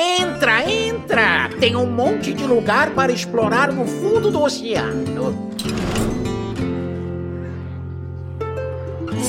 [0.00, 1.50] Entra, entra!
[1.58, 5.50] Tem um monte de lugar para explorar no fundo do oceano.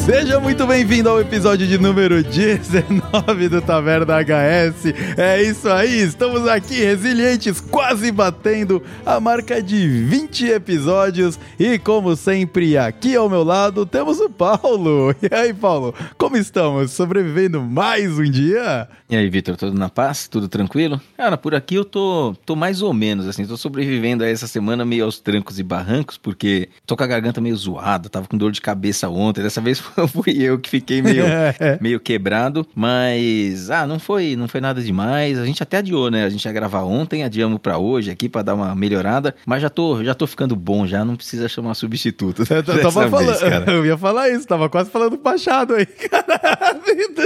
[0.09, 5.15] Seja muito bem-vindo ao episódio de número 19 do Taverna HS.
[5.15, 11.39] É isso aí, estamos aqui resilientes, quase batendo a marca de 20 episódios.
[11.59, 15.15] E como sempre, aqui ao meu lado temos o Paulo.
[15.21, 16.91] E aí, Paulo, como estamos?
[16.91, 18.89] Sobrevivendo mais um dia?
[19.07, 20.27] E aí, Vitor, tudo na paz?
[20.27, 20.99] Tudo tranquilo?
[21.17, 24.83] Cara, por aqui eu tô, tô mais ou menos, assim, tô sobrevivendo a essa semana
[24.83, 28.51] meio aos trancos e barrancos, porque tô com a garganta meio zoada, tava com dor
[28.51, 31.25] de cabeça ontem, dessa vez fui eu que fiquei meio,
[31.81, 35.37] meio quebrado, mas ah, não foi, não foi nada demais.
[35.37, 36.25] A gente até adiou, né?
[36.25, 39.69] A gente ia gravar ontem, adiamos para hoje aqui para dar uma melhorada, mas já
[39.69, 42.43] tô, já tô ficando bom, já não precisa chamar substituto.
[42.49, 43.71] Eu, tava falando, cara.
[43.71, 46.79] eu ia falar isso, tava quase falando do Machado aí, cara.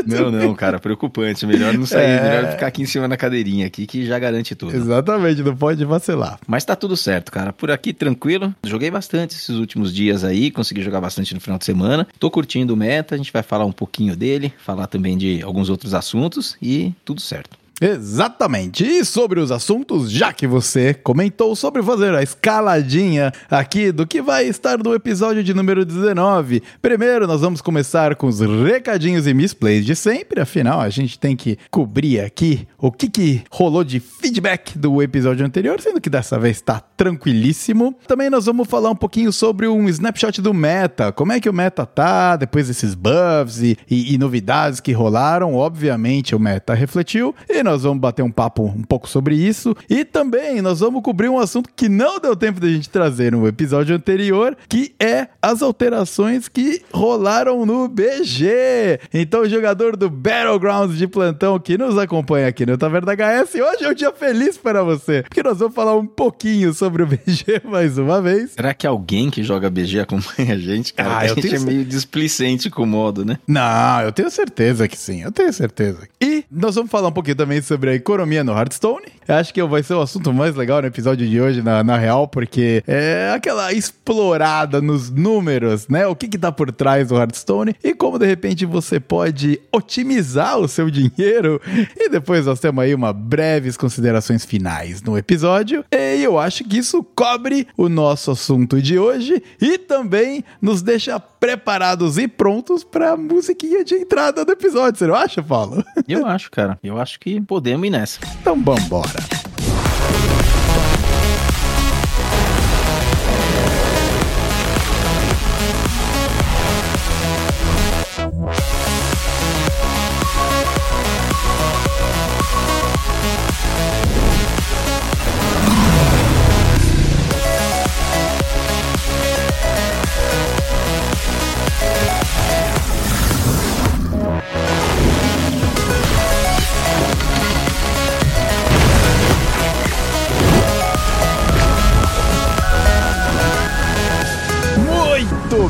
[0.06, 1.46] Não, não, cara, preocupante.
[1.46, 2.24] Melhor não sair, é...
[2.24, 4.76] melhor ficar aqui em cima na cadeirinha aqui que já garante tudo.
[4.76, 6.40] Exatamente, não pode vacilar.
[6.48, 7.52] Mas tá tudo certo, cara.
[7.52, 8.54] Por aqui tranquilo.
[8.64, 12.08] Joguei bastante esses últimos dias aí, consegui jogar bastante no final de semana.
[12.20, 15.70] Tô curtindo do Meta, a gente vai falar um pouquinho dele, falar também de alguns
[15.70, 17.63] outros assuntos e tudo certo.
[17.82, 18.86] Exatamente.
[18.86, 24.22] E sobre os assuntos, já que você comentou sobre fazer a escaladinha aqui do que
[24.22, 26.62] vai estar no episódio de número 19.
[26.82, 31.36] Primeiro, nós vamos começar com os recadinhos e misplays de sempre, afinal, a gente tem
[31.36, 36.40] que cobrir aqui o que, que rolou de feedback do episódio anterior, sendo que dessa
[36.40, 37.96] vez está tranquilíssimo.
[38.08, 41.54] Também nós vamos falar um pouquinho sobre um snapshot do meta, como é que o
[41.54, 45.56] meta tá depois desses buffs e, e, e novidades que rolaram.
[45.56, 47.36] Obviamente, o meta refletiu.
[47.50, 49.76] E nós vamos bater um papo um pouco sobre isso.
[49.90, 53.48] E também nós vamos cobrir um assunto que não deu tempo da gente trazer no
[53.48, 59.00] episódio anterior, que é as alterações que rolaram no BG.
[59.14, 63.86] Então, o jogador do Battlegrounds de plantão que nos acompanha aqui no Taverna HS, hoje
[63.86, 67.62] é um dia feliz para você, porque nós vamos falar um pouquinho sobre o BG
[67.66, 68.52] mais uma vez.
[68.52, 70.94] Será que alguém que joga BG acompanha a gente?
[70.94, 73.40] Cara, ah, a gente é meio displicente com o modo, né?
[73.48, 76.08] Não, eu tenho certeza que sim, eu tenho certeza.
[76.22, 79.06] E nós vamos falar um pouquinho também sobre a economia no Hearthstone.
[79.28, 81.98] Eu acho que vai ser o assunto mais legal no episódio de hoje, na, na
[81.98, 86.06] real, porque é aquela explorada nos números, né?
[86.08, 90.58] O que que tá por trás do Hearthstone e como de repente você pode otimizar
[90.58, 91.62] o seu dinheiro.
[91.96, 95.86] E depois nós temos aí uma breves considerações finais no episódio.
[95.92, 101.20] E eu acho que isso cobre o nosso assunto de hoje e também nos deixa
[101.20, 104.98] preparados e prontos para a musiquinha de entrada do episódio.
[104.98, 105.84] Você não acha, Paulo?
[106.08, 106.80] Eu acho, cara.
[106.84, 108.20] Eu acho que podemos ir nessa.
[108.42, 109.13] Então vambora.
[109.14, 109.53] that.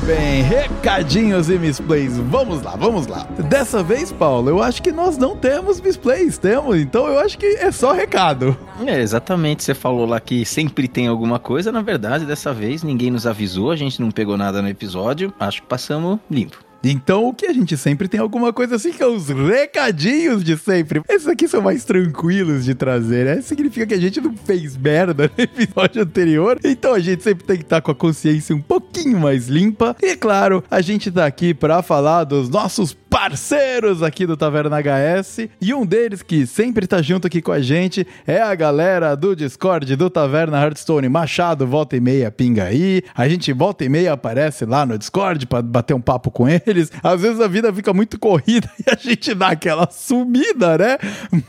[0.06, 2.18] Bem, recadinhos e misplays.
[2.18, 3.24] Vamos lá, vamos lá.
[3.50, 7.46] Dessa vez, Paulo, eu acho que nós não temos misplays, temos, então eu acho que
[7.46, 8.58] é só recado.
[8.86, 9.64] É, exatamente.
[9.64, 11.72] Você falou lá que sempre tem alguma coisa.
[11.72, 15.34] Na verdade, dessa vez ninguém nos avisou, a gente não pegou nada no episódio.
[15.40, 16.73] Acho que passamos limpo.
[16.84, 20.58] Então, o que a gente sempre tem alguma coisa assim que é os recadinhos de
[20.58, 21.02] sempre.
[21.08, 23.42] Esses aqui são mais tranquilos de trazer, né?
[23.42, 26.60] Significa que a gente não fez merda no episódio anterior.
[26.62, 29.96] Então, a gente sempre tem que estar com a consciência um pouquinho mais limpa.
[30.02, 35.48] E, claro, a gente tá aqui para falar dos nossos parceiros aqui do Taverna HS.
[35.62, 39.36] E um deles que sempre tá junto aqui com a gente é a galera do
[39.36, 41.08] Discord do Taverna Hearthstone.
[41.08, 43.04] Machado, volta e meia, pinga aí.
[43.14, 46.92] A gente volta e meia aparece lá no Discord para bater um papo com eles.
[47.04, 50.98] Às vezes a vida fica muito corrida e a gente dá aquela sumida, né?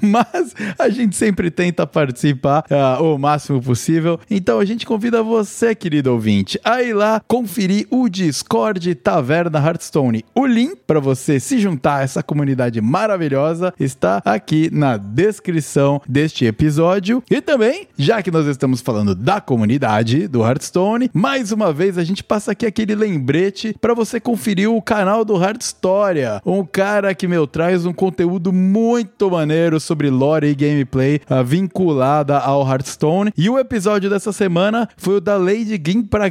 [0.03, 4.21] Mas a gente sempre tenta participar uh, o máximo possível.
[4.31, 10.27] Então a gente convida você, querido ouvinte, a ir lá conferir o Discord Taverna Hearthstone.
[10.35, 16.03] O link para você se se juntar a essa comunidade maravilhosa está aqui na descrição
[16.09, 17.23] deste episódio.
[17.31, 22.03] E também, já que nós estamos falando da comunidade do Hearthstone, mais uma vez a
[22.03, 27.29] gente passa aqui aquele lembrete para você conferir o canal do Hearthstoria, um cara que
[27.29, 33.33] meu traz um conteúdo muito maneiro sobre lore e gameplay uh, vinculada ao Hearthstone.
[33.37, 36.25] E o episódio dessa semana foi o da Lady Green para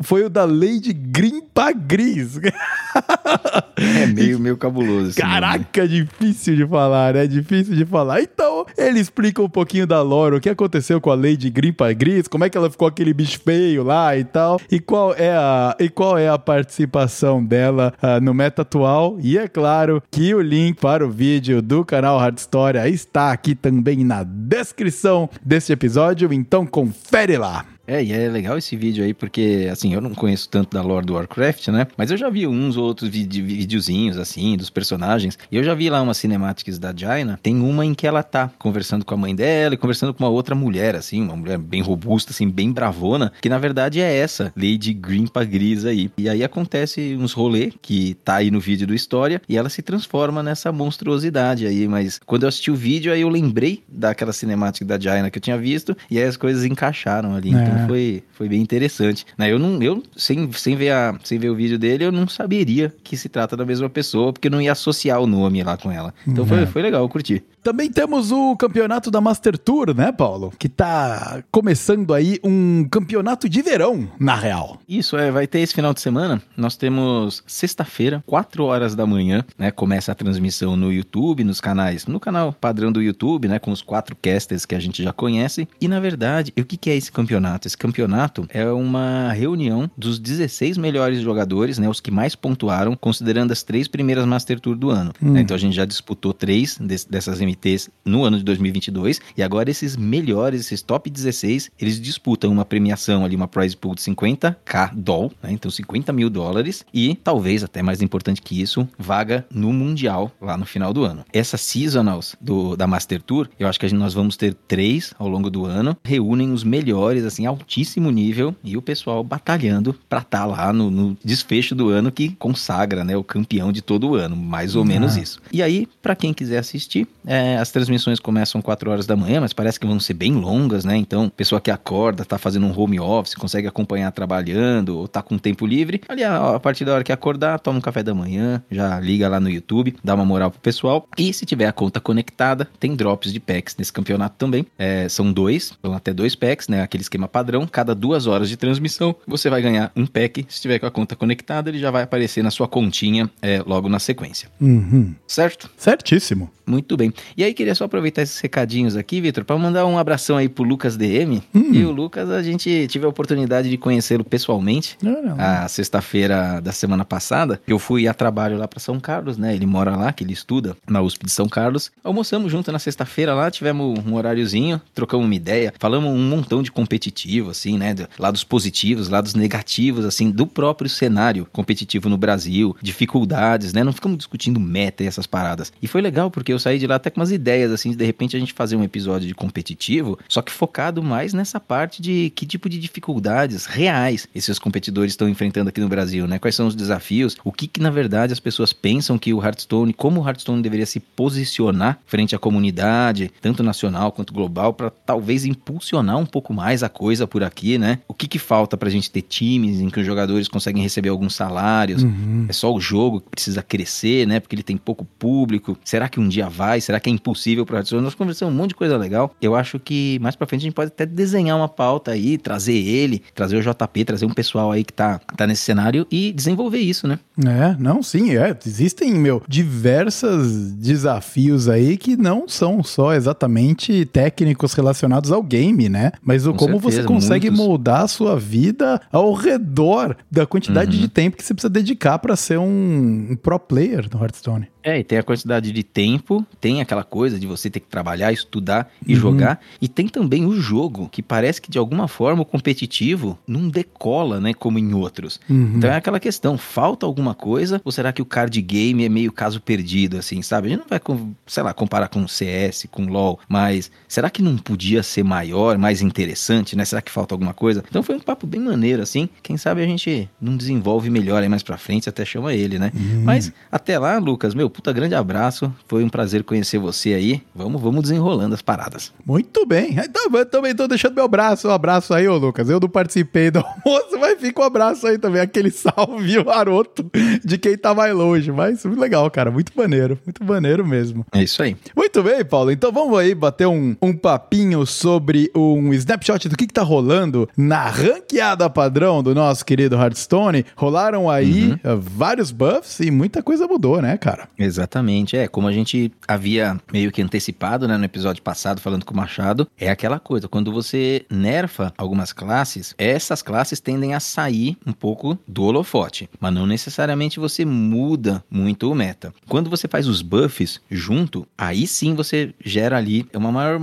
[0.00, 2.40] foi o da Lady Green para Gris.
[3.76, 4.94] é meio, meio meio cabuloso.
[4.94, 5.14] nome.
[5.14, 7.26] Caraca, difícil de falar, né?
[7.26, 8.22] Difícil de falar.
[8.22, 12.28] Então, ele explica um pouquinho da lore, o que aconteceu com a Lady Grimpa Gris,
[12.28, 15.76] como é que ela ficou aquele bicho feio lá e tal, e qual é a,
[15.78, 19.18] e qual é a participação dela ah, no meta atual.
[19.20, 23.54] E é claro que o link para o vídeo do canal Hard História está aqui
[23.54, 27.73] também na descrição deste episódio, então confere lá.
[27.86, 31.06] É, e é legal esse vídeo aí, porque, assim, eu não conheço tanto da lore
[31.06, 31.86] do Warcraft, né?
[31.96, 35.38] Mas eu já vi uns ou outros vide- videozinhos, assim, dos personagens.
[35.50, 37.38] E eu já vi lá umas cinemáticas da Jaina.
[37.42, 40.30] Tem uma em que ela tá conversando com a mãe dela e conversando com uma
[40.30, 44.52] outra mulher, assim, uma mulher bem robusta, assim, bem bravona, que na verdade é essa,
[44.56, 46.10] Lady Grimpa Gris aí.
[46.16, 49.82] E aí acontece uns rolê que tá aí no vídeo do História e ela se
[49.82, 51.86] transforma nessa monstruosidade aí.
[51.86, 55.42] Mas quando eu assisti o vídeo, aí eu lembrei daquela cinemática da Jaina que eu
[55.42, 57.54] tinha visto e aí as coisas encaixaram ali.
[57.54, 57.58] É.
[57.58, 59.26] Então foi, foi bem interessante.
[59.36, 62.26] Né, eu não, eu, sem, sem, ver a, sem ver o vídeo dele, eu não
[62.28, 65.76] saberia que se trata da mesma pessoa, porque eu não ia associar o nome lá
[65.76, 66.14] com ela.
[66.26, 66.48] Então É.
[66.48, 67.42] foi, foi legal, eu curti.
[67.64, 70.52] Também temos o campeonato da Master Tour, né, Paulo?
[70.58, 74.78] Que tá começando aí um campeonato de verão, na real.
[74.86, 76.42] Isso, é, vai ter esse final de semana.
[76.56, 79.70] Nós temos sexta-feira, 4 horas da manhã, né?
[79.70, 83.58] Começa a transmissão no YouTube, nos canais, no canal padrão do YouTube, né?
[83.58, 85.66] Com os quatro casters que a gente já conhece.
[85.80, 87.66] E na verdade, o que, que é esse campeonato?
[87.66, 91.88] Esse campeonato é uma reunião dos 16 melhores jogadores, né?
[91.88, 95.12] Os que mais pontuaram, considerando as três primeiras Master Tour do ano.
[95.22, 95.32] Hum.
[95.32, 99.20] né, Então a gente já disputou três des- dessas MTs no ano de 2022.
[99.36, 103.94] E agora esses melhores, esses top 16, eles disputam uma premiação ali, uma prize pool
[103.94, 105.50] de 50k doll, né?
[105.52, 106.84] Então 50 mil dólares.
[106.92, 111.24] E talvez, até mais importante que isso, vaga no Mundial lá no final do ano.
[111.32, 115.14] Essas seasonals do, da Master Tour, eu acho que a gente, nós vamos ter três
[115.18, 115.96] ao longo do ano.
[116.04, 118.54] Reúnem os melhores, assim, altíssimo nível.
[118.62, 123.16] E o pessoal batalhando pra estar lá no, no desfecho do ano que consagra, né?
[123.16, 124.36] O campeão de todo o ano.
[124.36, 125.20] Mais ou menos Ah.
[125.20, 125.40] isso.
[125.52, 129.52] E aí, pra quem quiser assistir, é, as transmissões começam 4 horas da manhã, mas
[129.52, 130.96] parece que vão ser bem longas, né?
[130.96, 135.36] Então, pessoa que acorda, tá fazendo um home office, consegue acompanhar trabalhando, ou tá com
[135.38, 138.62] tempo livre, ali a, a partir da hora que acordar, toma um café da manhã,
[138.70, 141.08] já liga lá no YouTube, dá uma moral pro pessoal.
[141.18, 144.66] E se tiver a conta conectada, tem drops de packs nesse campeonato também.
[144.78, 146.82] É, são dois, são até dois packs, né?
[146.82, 147.66] Aquele esquema padrão.
[147.66, 150.46] Cada duas horas de transmissão, você vai ganhar um pack.
[150.48, 153.88] Se tiver com a conta conectada, ele já vai aparecer na sua continha é, logo
[153.88, 154.48] na sequência.
[154.60, 155.14] Uhum.
[155.26, 155.70] Certo?
[155.76, 156.50] Certíssimo.
[156.66, 157.12] Muito bem.
[157.36, 160.64] E aí, queria só aproveitar esses recadinhos aqui, Vitor, para mandar um abração aí pro
[160.64, 161.42] Lucas DM.
[161.54, 161.70] Hum.
[161.72, 164.96] E o Lucas, a gente tive a oportunidade de conhecê-lo pessoalmente.
[165.38, 169.54] A sexta-feira da semana passada, eu fui a trabalho lá para São Carlos, né?
[169.54, 171.90] Ele mora lá, que ele estuda na USP de São Carlos.
[172.02, 176.72] Almoçamos junto na sexta-feira lá, tivemos um horáriozinho, trocamos uma ideia, falamos um montão de
[176.72, 177.92] competitivo, assim, né?
[177.94, 183.84] do- Lados positivos, lados negativos, assim, do próprio cenário competitivo no Brasil, dificuldades, né?
[183.84, 185.72] Não ficamos discutindo meta e essas paradas.
[185.82, 188.06] E foi legal porque eu saí de lá até com umas ideias, assim, de de
[188.06, 192.30] repente a gente fazer um episódio de competitivo, só que focado mais nessa parte de
[192.36, 196.38] que tipo de dificuldades reais esses competidores estão enfrentando aqui no Brasil, né?
[196.38, 197.36] Quais são os desafios?
[197.42, 200.84] O que que na verdade as pessoas pensam que o Hearthstone, como o Hearthstone deveria
[200.84, 206.82] se posicionar frente à comunidade, tanto nacional quanto global, para talvez impulsionar um pouco mais
[206.82, 208.00] a coisa por aqui, né?
[208.06, 211.34] O que que falta pra gente ter times em que os jogadores conseguem receber alguns
[211.34, 212.02] salários?
[212.02, 212.46] Uhum.
[212.48, 214.40] É só o jogo que precisa crescer, né?
[214.40, 215.78] Porque ele tem pouco público.
[215.82, 216.80] Será que um dia vai?
[216.80, 218.02] Será que é impossível para Hearthstone?
[218.02, 219.34] Nós conversamos um monte de coisa legal.
[219.40, 222.74] Eu acho que mais pra frente a gente pode até desenhar uma pauta aí, trazer
[222.74, 226.78] ele, trazer o JP, trazer um pessoal aí que tá, tá nesse cenário e desenvolver
[226.78, 227.18] isso, né?
[227.44, 228.56] É, não, sim, é.
[228.66, 236.12] Existem, meu, diversos desafios aí que não são só exatamente técnicos relacionados ao game, né?
[236.22, 237.66] Mas o Com como certeza, você consegue muitos.
[237.66, 241.02] moldar a sua vida ao redor da quantidade Uhum.
[241.02, 244.68] de tempo que você precisa dedicar pra ser um, um pro player no Hearthstone.
[244.82, 248.32] É, e tem a quantidade de tempo, tem aquela coisa de você ter que trabalhar,
[248.32, 249.20] estudar e Uhum.
[249.20, 253.68] jogar, e tem também o jogo, que parece que de alguma forma o competitivo não
[253.68, 255.40] decola, né, como em outros.
[255.48, 255.74] Uhum.
[255.76, 259.30] Então é aquela questão, falta alguma coisa ou será que o card game é meio
[259.32, 260.68] caso perdido, assim, sabe?
[260.68, 261.00] A gente não vai,
[261.46, 266.00] sei lá, comparar com CS, com LoL, mas será que não podia ser maior, mais
[266.02, 266.84] interessante, né?
[266.84, 267.84] Será que falta alguma coisa?
[267.88, 269.28] Então foi um papo bem maneiro, assim.
[269.42, 272.90] Quem sabe a gente não desenvolve melhor aí mais pra frente, até chama ele, né?
[272.94, 273.22] Uhum.
[273.24, 275.72] Mas até lá, Lucas, meu, puta grande abraço.
[275.86, 277.42] Foi um prazer prazer conhecer você aí.
[277.54, 279.12] Vamos, vamos desenrolando as paradas.
[279.26, 279.96] Muito bem.
[280.04, 282.70] Então, eu também tô deixando meu abraço, um abraço aí, ô Lucas.
[282.70, 287.10] Eu não participei do almoço, mas fica um abraço aí também, aquele salve maroto
[287.44, 288.50] de quem tá mais longe.
[288.50, 291.26] Mas muito legal, cara, muito maneiro, muito maneiro mesmo.
[291.32, 291.76] É isso aí.
[291.94, 292.70] Muito bem, Paulo.
[292.70, 297.48] Então vamos aí bater um, um papinho sobre um snapshot do que, que tá rolando
[297.56, 300.64] na ranqueada padrão do nosso querido Hearthstone.
[300.74, 302.00] Rolaram aí uhum.
[302.00, 304.48] vários buffs e muita coisa mudou, né, cara?
[304.58, 305.36] Exatamente.
[305.36, 309.16] É, como a gente havia meio que antecipado, né, no episódio passado, falando com o
[309.16, 314.92] Machado, é aquela coisa, quando você nerfa algumas classes, essas classes tendem a sair um
[314.92, 319.32] pouco do holofote, mas não necessariamente você muda muito o meta.
[319.48, 323.80] Quando você faz os buffs junto, aí sim você gera ali uma maior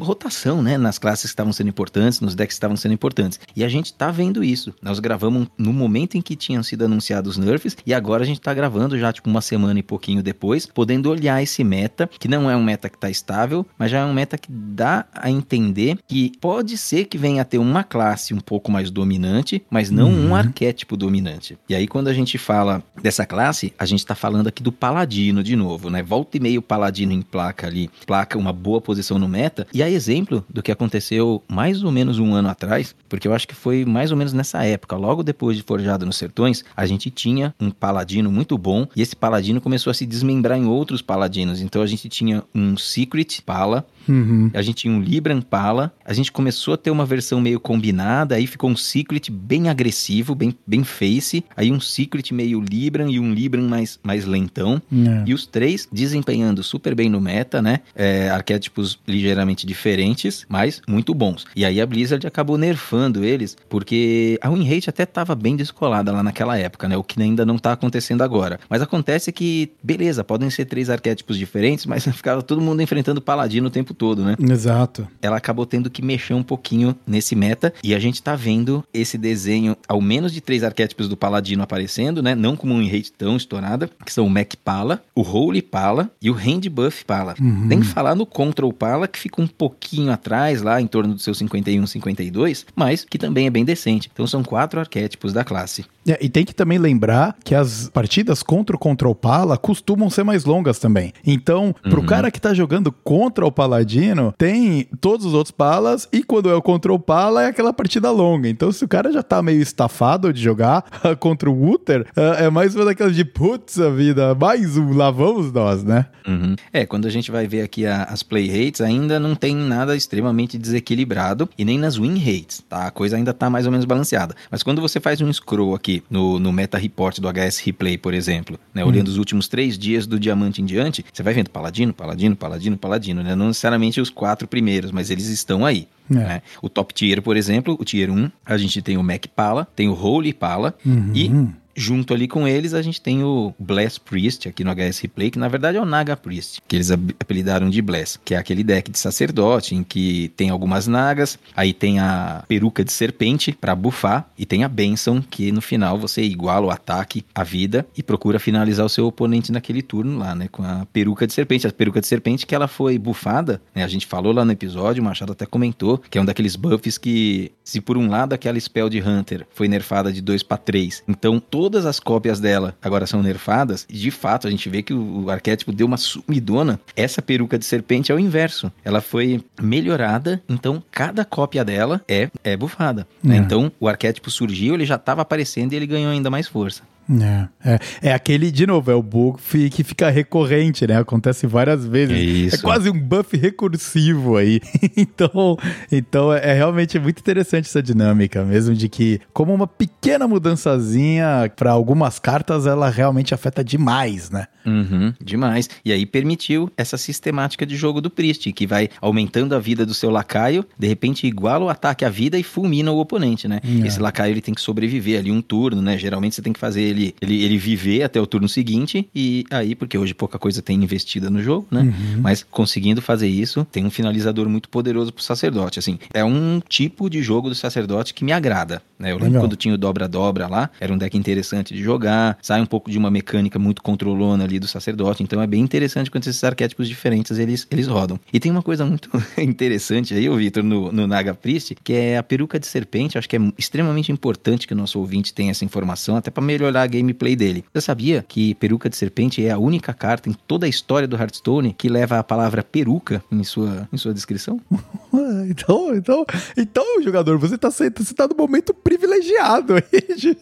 [0.00, 3.40] rotação, né, nas classes que estavam sendo importantes, nos decks que estavam sendo importantes.
[3.54, 4.74] E a gente tá vendo isso.
[4.80, 8.40] Nós gravamos no momento em que tinham sido anunciados os nerfs e agora a gente
[8.40, 12.50] tá gravando já tipo uma semana e pouquinho depois, podendo olhar esse meta, que não
[12.50, 15.98] é um meta que tá estável, mas já é um meta que dá a entender
[16.06, 20.10] que pode ser que venha a ter uma classe um pouco mais dominante, mas não
[20.10, 20.28] uhum.
[20.28, 21.58] um arquétipo dominante.
[21.68, 25.42] E aí quando a gente fala dessa classe, a gente tá falando aqui do paladino
[25.42, 26.02] de novo, né?
[26.02, 29.66] Volta e meio paladino em placa ali, placa uma boa posição no meta.
[29.72, 33.48] E a exemplo do que aconteceu mais ou menos um ano atrás, porque eu acho
[33.48, 37.10] que foi mais ou menos nessa época, logo depois de Forjado nos Sertões, a gente
[37.10, 41.53] tinha um paladino muito bom e esse paladino começou a se desmembrar em outros paladinos.
[41.60, 44.50] Então a gente tinha um Secret Pala, Uhum.
[44.52, 48.34] A gente tinha um Libran Pala, a gente começou a ter uma versão meio combinada,
[48.34, 53.18] aí ficou um Secret bem agressivo, bem, bem face, aí um Secret meio Libran e
[53.18, 54.80] um Libran mais, mais lentão.
[54.92, 55.24] É.
[55.26, 57.80] E os três desempenhando super bem no meta, né?
[57.94, 61.44] É, arquétipos ligeiramente diferentes, mas muito bons.
[61.54, 66.12] E aí a Blizzard acabou nerfando eles, porque a win rate até tava bem descolada
[66.12, 66.96] lá naquela época, né?
[66.96, 68.58] O que ainda não tá acontecendo agora.
[68.68, 73.68] Mas acontece que, beleza, podem ser três arquétipos diferentes, mas ficava todo mundo enfrentando Paladino
[73.68, 74.36] o tempo todo, né?
[74.38, 75.06] Exato.
[75.22, 79.16] Ela acabou tendo que mexer um pouquinho nesse meta e a gente tá vendo esse
[79.16, 82.34] desenho, ao menos de três arquétipos do Paladino aparecendo, né?
[82.34, 86.30] Não como um rate tão estourada, que são o Mac Pala, o Holy Pala e
[86.30, 87.34] o Hand Buff Pala.
[87.40, 87.68] Uhum.
[87.68, 91.20] Tem que falar no Control Pala, que fica um pouquinho atrás, lá em torno do
[91.20, 94.10] seu 51, 52, mas que também é bem decente.
[94.12, 95.84] Então são quatro arquétipos da classe.
[96.08, 100.22] É, e tem que também lembrar que as partidas contra o Control Pala costumam ser
[100.22, 101.12] mais longas também.
[101.26, 102.06] Então, pro uhum.
[102.06, 106.54] cara que tá jogando contra o Paladino, tem todos os outros Palas e quando é
[106.54, 108.48] o Control Pala é aquela partida longa.
[108.48, 110.84] Então, se o cara já tá meio estafado de jogar
[111.20, 115.10] contra o Uther, é, é mais uma daquelas de putz a vida, mais um, lá
[115.10, 116.06] vamos nós, né?
[116.26, 116.56] Uhum.
[116.72, 119.96] É, quando a gente vai ver aqui a, as play rates, ainda não tem nada
[119.96, 122.86] extremamente desequilibrado e nem nas win rates, tá?
[122.86, 124.34] A coisa ainda tá mais ou menos balanceada.
[124.50, 128.14] Mas quando você faz um scroll aqui no, no Meta Report do HS Replay, por
[128.14, 128.84] exemplo, né?
[128.84, 129.12] Olhando hum.
[129.12, 133.22] os últimos três dias do Diamante em diante, você vai vendo Paladino, Paladino, Paladino, Paladino,
[133.22, 133.34] né?
[133.34, 135.88] Não necessariamente os quatro primeiros, mas eles estão aí.
[136.10, 136.14] É.
[136.14, 136.42] Né?
[136.60, 139.88] O top tier, por exemplo, o tier 1, a gente tem o Mac Pala, tem
[139.88, 141.12] o Holy Pala uhum.
[141.14, 141.30] e
[141.76, 145.38] Junto ali com eles, a gente tem o Bless Priest aqui no HS Replay, que
[145.38, 148.90] na verdade é o Naga Priest, que eles apelidaram de Bless, que é aquele deck
[148.90, 154.30] de sacerdote em que tem algumas nagas, aí tem a peruca de serpente para bufar
[154.38, 158.38] e tem a benção que no final você iguala o ataque, a vida e procura
[158.38, 161.66] finalizar o seu oponente naquele turno lá, né, com a peruca de serpente.
[161.66, 165.02] A peruca de serpente que ela foi bufada, né, a gente falou lá no episódio,
[165.02, 168.60] o Machado até comentou, que é um daqueles buffs que se por um lado aquela
[168.60, 172.76] spell de Hunter foi nerfada de 2 para 3, então todo todas as cópias dela
[172.82, 175.96] agora são nerfadas, e de fato a gente vê que o, o arquétipo deu uma
[175.96, 176.78] sumidona.
[176.94, 178.70] Essa peruca de serpente é o inverso.
[178.84, 183.06] Ela foi melhorada, então cada cópia dela é, é bufada.
[183.22, 183.36] Né?
[183.36, 183.38] É.
[183.38, 186.82] Então o arquétipo surgiu, ele já estava aparecendo e ele ganhou ainda mais força.
[187.08, 190.98] É, é, é, aquele, de novo, é o buff que fica recorrente, né?
[190.98, 192.16] Acontece várias vezes.
[192.16, 192.56] Isso.
[192.56, 194.60] É quase um buff recursivo aí.
[194.96, 195.56] então,
[195.92, 201.52] então é, é realmente muito interessante essa dinâmica, mesmo de que, como uma pequena mudançazinha
[201.54, 204.46] para algumas cartas, ela realmente afeta demais, né?
[204.64, 205.68] Uhum, demais.
[205.84, 209.92] E aí permitiu essa sistemática de jogo do Priest, que vai aumentando a vida do
[209.92, 213.60] seu lacaio, de repente iguala o ataque à vida e fulmina o oponente, né?
[213.62, 213.86] É.
[213.86, 215.98] Esse lacaio ele tem que sobreviver ali um turno, né?
[215.98, 219.74] Geralmente você tem que fazer ele, ele, ele viver até o turno seguinte, e aí,
[219.74, 221.80] porque hoje pouca coisa tem investida no jogo, né?
[221.80, 222.20] Uhum.
[222.20, 225.98] Mas conseguindo fazer isso, tem um finalizador muito poderoso pro sacerdote, assim.
[226.12, 229.10] É um tipo de jogo do sacerdote que me agrada, né?
[229.10, 229.42] Eu lembro Legal.
[229.42, 232.98] quando tinha o dobra-dobra lá, era um deck interessante de jogar, sai um pouco de
[232.98, 237.38] uma mecânica muito controlona ali do sacerdote, então é bem interessante quando esses arquétipos diferentes
[237.38, 238.18] eles, eles rodam.
[238.32, 242.18] E tem uma coisa muito interessante aí, o Vitor, no, no Naga Priest, que é
[242.18, 245.64] a peruca de serpente, acho que é extremamente importante que o nosso ouvinte tenha essa
[245.64, 247.64] informação, até para melhorar a gameplay dele.
[247.72, 251.16] Você sabia que Peruca de Serpente é a única carta em toda a história do
[251.16, 254.60] Hearthstone que leva a palavra peruca em sua, em sua descrição?
[255.50, 256.24] então, então,
[256.56, 260.36] então, jogador, você tá, você tá no momento privilegiado aí de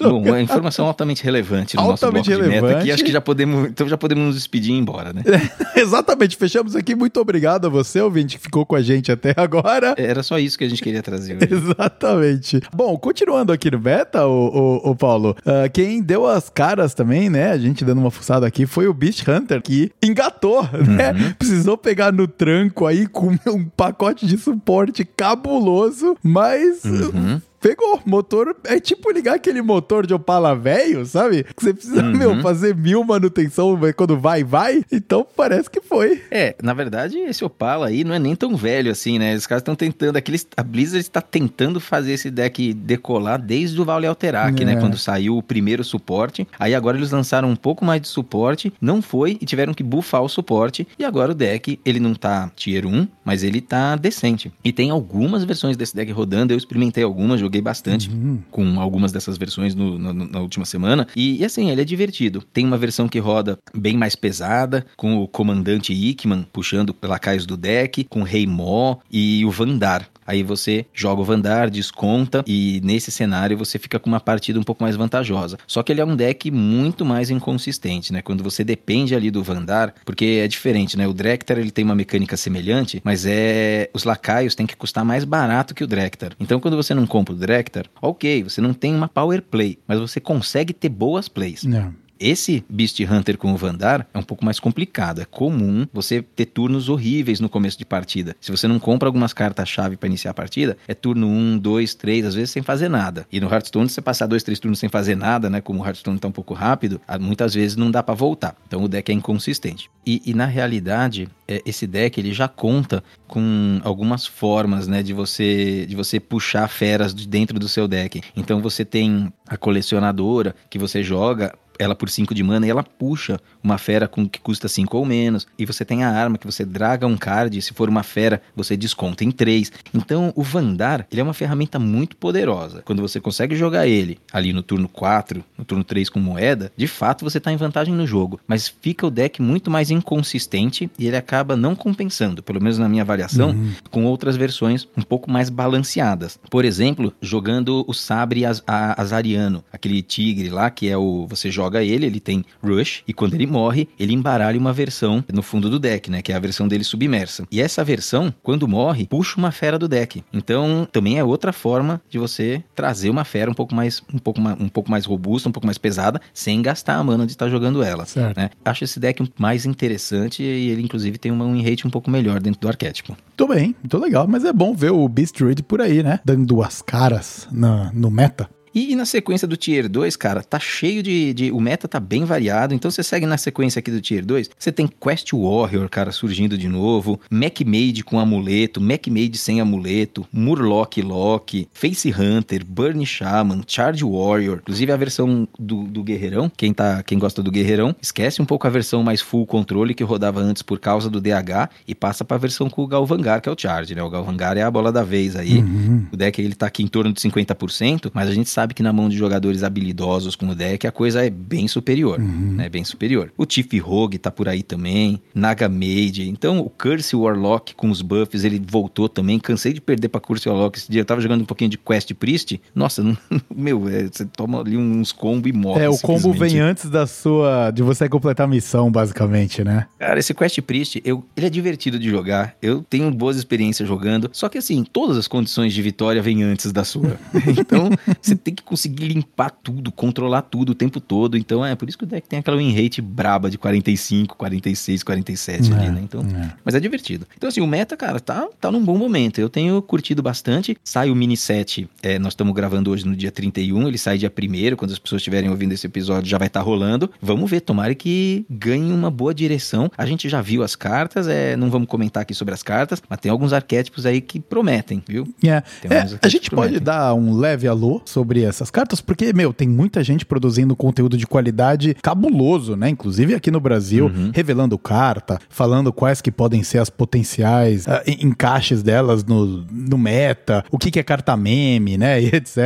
[0.00, 2.66] Bom, uma informação altamente relevante no altamente nosso bloco relevante.
[2.66, 5.12] de meta, que acho que já podemos, então já podemos nos despedir e ir embora,
[5.12, 5.22] né?
[5.76, 6.94] exatamente, fechamos aqui.
[6.94, 9.94] Muito obrigado a você, ouvinte, que ficou com a gente até agora.
[9.96, 11.48] Era só isso que a gente queria trazer hoje.
[11.50, 12.60] Exatamente.
[12.74, 17.28] Bom, continuando aqui no beta, o, o, o Paulo, uh, quem deu as caras também,
[17.28, 21.12] né, a gente dando uma fuçada aqui, foi o Beast Hunter, que engatou, né?
[21.12, 21.32] Uhum.
[21.38, 28.00] Precisou pegar no tranco aí com um pacote de suporte cabuloso, mas uhum pegou.
[28.04, 31.44] Motor é tipo ligar aquele motor de Opala velho, sabe?
[31.44, 32.16] Que você precisa, uhum.
[32.16, 34.84] meu, fazer mil manutenção quando vai, vai.
[34.90, 36.22] Então parece que foi.
[36.30, 39.34] É, na verdade, esse Opala aí não é nem tão velho assim, né?
[39.34, 43.84] Os caras estão tentando, aqueles, a Blizzard está tentando fazer esse deck decolar desde o
[43.84, 44.72] Vale Alterac, né?
[44.72, 44.74] é.
[44.74, 44.80] né?
[44.80, 46.46] Quando saiu o primeiro suporte.
[46.58, 50.22] Aí agora eles lançaram um pouco mais de suporte, não foi e tiveram que buffar
[50.22, 50.86] o suporte.
[50.98, 54.52] E agora o deck, ele não tá tier 1, mas ele tá decente.
[54.64, 58.38] E tem algumas versões desse deck rodando, eu experimentei algumas, joguei bastante uhum.
[58.50, 61.06] com algumas dessas versões no, no, na última semana.
[61.16, 62.42] E, e, assim, ele é divertido.
[62.52, 67.56] Tem uma versão que roda bem mais pesada, com o comandante Ickman puxando lacaios do
[67.56, 70.08] deck, com o Rei Mó e o Vandar.
[70.28, 74.62] Aí você joga o Vandar, desconta e nesse cenário você fica com uma partida um
[74.62, 75.56] pouco mais vantajosa.
[75.66, 78.20] Só que ele é um deck muito mais inconsistente, né?
[78.20, 81.08] Quando você depende ali do Vandar, porque é diferente, né?
[81.08, 85.24] O Drektar ele tem uma mecânica semelhante, mas é os lacaios têm que custar mais
[85.24, 86.32] barato que o Drektar.
[86.38, 89.98] Então quando você não compra o Drektar, ok, você não tem uma power play, mas
[89.98, 91.64] você consegue ter boas plays.
[91.64, 91.94] Não.
[92.20, 95.20] Esse Beast Hunter com o Vandar é um pouco mais complicado.
[95.20, 98.36] É comum você ter turnos horríveis no começo de partida.
[98.40, 102.26] Se você não compra algumas cartas-chave para iniciar a partida, é turno 1, 2, 3,
[102.26, 103.26] às vezes sem fazer nada.
[103.30, 105.60] E no Hearthstone, se você passar dois, três turnos sem fazer nada, né?
[105.60, 108.56] Como o Hearthstone tá um pouco rápido, muitas vezes não dá para voltar.
[108.66, 109.90] Então o deck é inconsistente.
[110.04, 115.12] E, e na realidade, é, esse deck ele já conta com algumas formas, né, de
[115.12, 118.20] você de você puxar feras de dentro do seu deck.
[118.36, 122.82] Então você tem a colecionadora que você joga ela por 5 de mana e ela
[122.82, 125.46] puxa uma fera com que custa 5 ou menos.
[125.58, 128.76] E você tem a arma que você draga um card, se for uma fera, você
[128.76, 129.72] desconta em 3.
[129.94, 132.82] Então, o Vandar, ele é uma ferramenta muito poderosa.
[132.84, 136.86] Quando você consegue jogar ele ali no turno 4, no turno 3 com moeda, de
[136.86, 138.40] fato você está em vantagem no jogo.
[138.46, 142.88] Mas fica o deck muito mais inconsistente e ele acaba não compensando, pelo menos na
[142.88, 143.72] minha avaliação, uhum.
[143.90, 146.38] com outras versões um pouco mais balanceadas.
[146.50, 151.26] Por exemplo, jogando o Sabre Azariano, aquele tigre lá que é o.
[151.28, 155.22] Você joga joga ele, ele tem Rush, e quando ele morre, ele embaralha uma versão
[155.32, 156.22] no fundo do deck, né?
[156.22, 157.46] Que é a versão dele submersa.
[157.50, 160.24] E essa versão, quando morre, puxa uma fera do deck.
[160.32, 164.40] Então, também é outra forma de você trazer uma fera um pouco mais, um pouco,
[164.40, 167.82] um pouco mais robusta, um pouco mais pesada, sem gastar a mana de estar jogando
[167.82, 168.06] ela.
[168.06, 168.36] Certo.
[168.36, 168.50] Né?
[168.64, 172.60] Acho esse deck mais interessante e ele, inclusive, tem um rate um pouco melhor dentro
[172.60, 173.16] do arquétipo.
[173.36, 176.20] Tô bem, muito legal, mas é bom ver o Beast Raid por aí, né?
[176.24, 178.48] Dando duas caras na, no meta.
[178.74, 182.00] E, e, na sequência do Tier 2, cara, tá cheio de, de, O meta tá
[182.00, 182.74] bem variado.
[182.74, 184.50] Então você segue na sequência aqui do Tier 2.
[184.58, 187.20] Você tem Quest Warrior, cara, surgindo de novo.
[187.30, 188.80] Mac Made com amuleto.
[188.80, 190.26] Mac Made sem amuleto.
[190.32, 191.68] Murloc Lock.
[191.72, 192.64] Face Hunter.
[192.64, 193.62] Burn Shaman.
[193.66, 194.58] Charge Warrior.
[194.62, 196.50] Inclusive a versão do, do Guerreirão.
[196.56, 200.04] Quem, tá, quem gosta do Guerreirão, esquece um pouco a versão mais full controle que
[200.04, 203.52] rodava antes por causa do DH e passa pra versão com o Galvangar, que é
[203.52, 204.02] o Charge, né?
[204.02, 205.58] O Galvangar é a bola da vez aí.
[205.58, 206.06] Uhum.
[206.12, 208.92] O deck ele tá aqui em torno de 50%, mas a gente sabe que na
[208.92, 212.54] mão de jogadores habilidosos com o deck a coisa é bem superior, uhum.
[212.56, 212.68] né?
[212.68, 213.32] Bem superior.
[213.36, 218.02] O Tiff Rogue tá por aí também, Naga Mage, então o Curse Warlock com os
[218.02, 221.42] buffs, ele voltou também, cansei de perder pra Curse Warlock esse dia, eu tava jogando
[221.42, 223.16] um pouquinho de Quest Priest, nossa, não,
[223.54, 225.84] meu, é, você toma ali uns combos e morre.
[225.84, 229.86] É, o combo vem antes da sua, de você completar a missão, basicamente, né?
[230.00, 234.28] Cara, esse Quest Priest, eu, ele é divertido de jogar, eu tenho boas experiências jogando,
[234.32, 237.16] só que assim, todas as condições de vitória vêm antes da sua.
[237.56, 237.90] então,
[238.20, 241.36] você tem que conseguir limpar tudo, controlar tudo o tempo todo.
[241.36, 245.02] Então é por isso que o deck tem aquela win rate braba de 45, 46,
[245.02, 246.00] 47 é, ali, né?
[246.02, 246.52] Então, é.
[246.64, 247.26] Mas é divertido.
[247.36, 249.38] Então, assim, o meta, cara, tá, tá num bom momento.
[249.38, 250.76] Eu tenho curtido bastante.
[250.82, 254.32] Sai o mini set, é, nós estamos gravando hoje no dia 31, ele sai dia
[254.32, 257.10] 1 quando as pessoas estiverem ouvindo esse episódio já vai estar tá rolando.
[257.20, 259.90] Vamos ver, tomara que ganhe uma boa direção.
[259.96, 263.18] A gente já viu as cartas, é, não vamos comentar aqui sobre as cartas, mas
[263.18, 265.28] tem alguns arquétipos aí que prometem, viu?
[265.44, 265.62] É.
[265.84, 269.68] é a gente pode dar um leve alô sobre abrir essas cartas, porque, meu, tem
[269.68, 272.88] muita gente produzindo conteúdo de qualidade cabuloso, né?
[272.88, 274.30] Inclusive aqui no Brasil, Uhum.
[274.34, 280.64] revelando carta, falando quais que podem ser as potenciais en- encaixes delas no, no meta,
[280.70, 282.20] o que, que é carta meme, né?
[282.22, 282.58] E etc.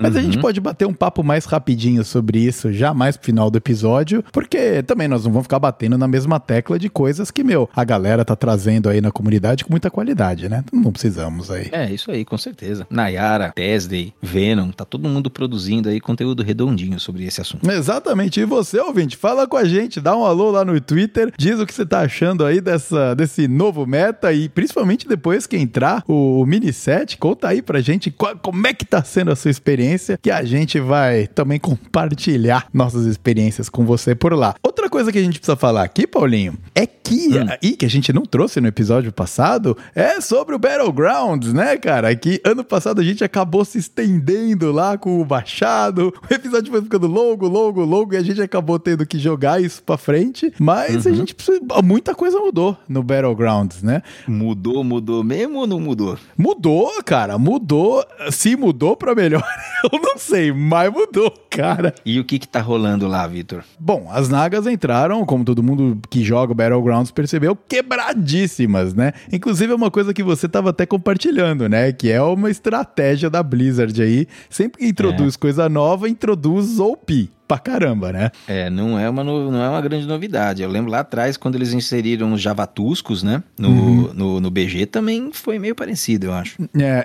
[0.00, 0.24] Mas a Uhum.
[0.24, 4.24] gente pode bater um papo mais rapidinho sobre isso já mais pro final do episódio,
[4.32, 7.84] porque também nós não vamos ficar batendo na mesma tecla de coisas que, meu, a
[7.84, 10.64] galera tá trazendo aí na comunidade com muita qualidade, né?
[10.72, 11.68] Não precisamos aí.
[11.72, 12.86] É, isso aí, com certeza.
[12.90, 17.68] Nayara, Tesday, Venom, tá todo mundo produzindo aí conteúdo redondinho sobre esse assunto.
[17.70, 18.40] Exatamente.
[18.40, 21.66] E você, ouvinte, fala com a gente, dá um alô lá no Twitter, diz o
[21.66, 26.44] que você tá achando aí dessa, desse novo meta e principalmente depois que entrar o,
[26.46, 30.18] mini set, conta aí pra gente qual- como é que tá sendo a sua experiência,
[30.20, 34.54] que a gente vai também compartilhar nossas experiências com você por lá.
[34.62, 37.30] Outra coisa que a gente precisa falar aqui, Paulinho, é que,
[37.62, 42.14] e que a gente não trouxe no episódio passado, é sobre o Battlegrounds, né, cara?
[42.14, 47.06] Que ano passado a gente acabou se estendendo lá o Machado, o episódio foi ficando
[47.06, 51.12] longo, longo, longo, e a gente acabou tendo que jogar isso pra frente, mas a
[51.12, 54.02] gente precisa, muita coisa mudou no Battlegrounds, né?
[54.26, 56.18] Mudou, mudou mesmo ou não mudou?
[56.36, 58.04] Mudou, cara, mudou.
[58.30, 59.44] Se mudou pra melhor,
[59.92, 61.94] eu não sei, mas mudou, cara.
[62.04, 63.64] E o que que tá rolando lá, Vitor?
[63.78, 69.12] Bom, as nagas entraram, como todo mundo que joga Battlegrounds percebeu, quebradíssimas, né?
[69.32, 71.92] Inclusive é uma coisa que você tava até compartilhando, né?
[71.92, 74.26] Que é uma estratégia da Blizzard aí.
[74.48, 77.28] Sempre que introduz coisa nova, introduz OP.
[77.52, 78.30] Pra caramba, né?
[78.48, 80.62] É, não é, uma, no- não é uma grande novidade.
[80.62, 83.42] Eu lembro lá atrás, quando eles inseriram os javatuscos, né?
[83.58, 86.56] No, no, no BG também foi meio parecido, eu acho.
[86.80, 87.04] É,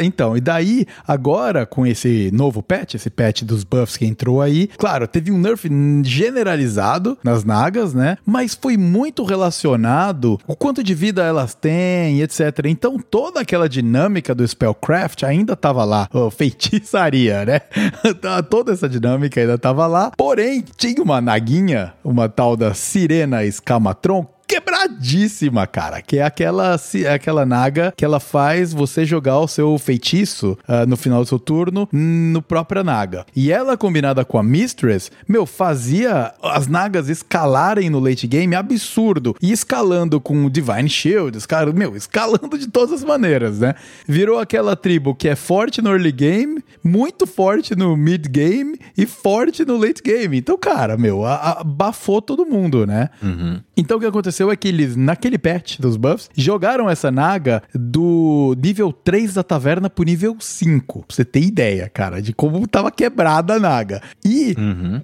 [0.00, 4.66] então, e daí, agora com esse novo patch, esse patch dos buffs que entrou aí,
[4.78, 5.68] claro, teve um nerf
[6.04, 8.16] generalizado nas nagas, né?
[8.24, 12.40] Mas foi muito relacionado o quanto de vida elas têm, etc.
[12.66, 17.60] Então, toda aquela dinâmica do Spellcraft ainda tava lá, ó, feitiçaria, né?
[18.48, 20.12] Toda essa dinâmica ainda tava lá.
[20.16, 26.00] Porém, tinha uma naguinha, uma tal da Sirena Escamatron, quebradíssima, cara.
[26.02, 30.86] Que é aquela, é aquela naga que ela faz você jogar o seu feitiço ah,
[30.86, 33.24] no final do seu turno no própria naga.
[33.34, 39.34] E ela, combinada com a Mistress, meu, fazia as nagas escalarem no late game absurdo.
[39.40, 43.74] E escalando com o Divine Shield, escal- meu, escalando de todas as maneiras, né?
[44.06, 49.06] Virou aquela tribo que é forte no early game, muito forte no mid game e
[49.06, 50.36] forte no late game.
[50.38, 53.10] Então, cara, meu, abafou todo mundo, né?
[53.76, 58.56] Então o que aconteceu é que eles, naquele patch dos buffs, jogaram essa naga do
[58.62, 61.04] nível 3 da taverna pro nível 5.
[61.06, 64.02] Pra você ter ideia, cara, de como tava quebrada a naga.
[64.24, 64.54] E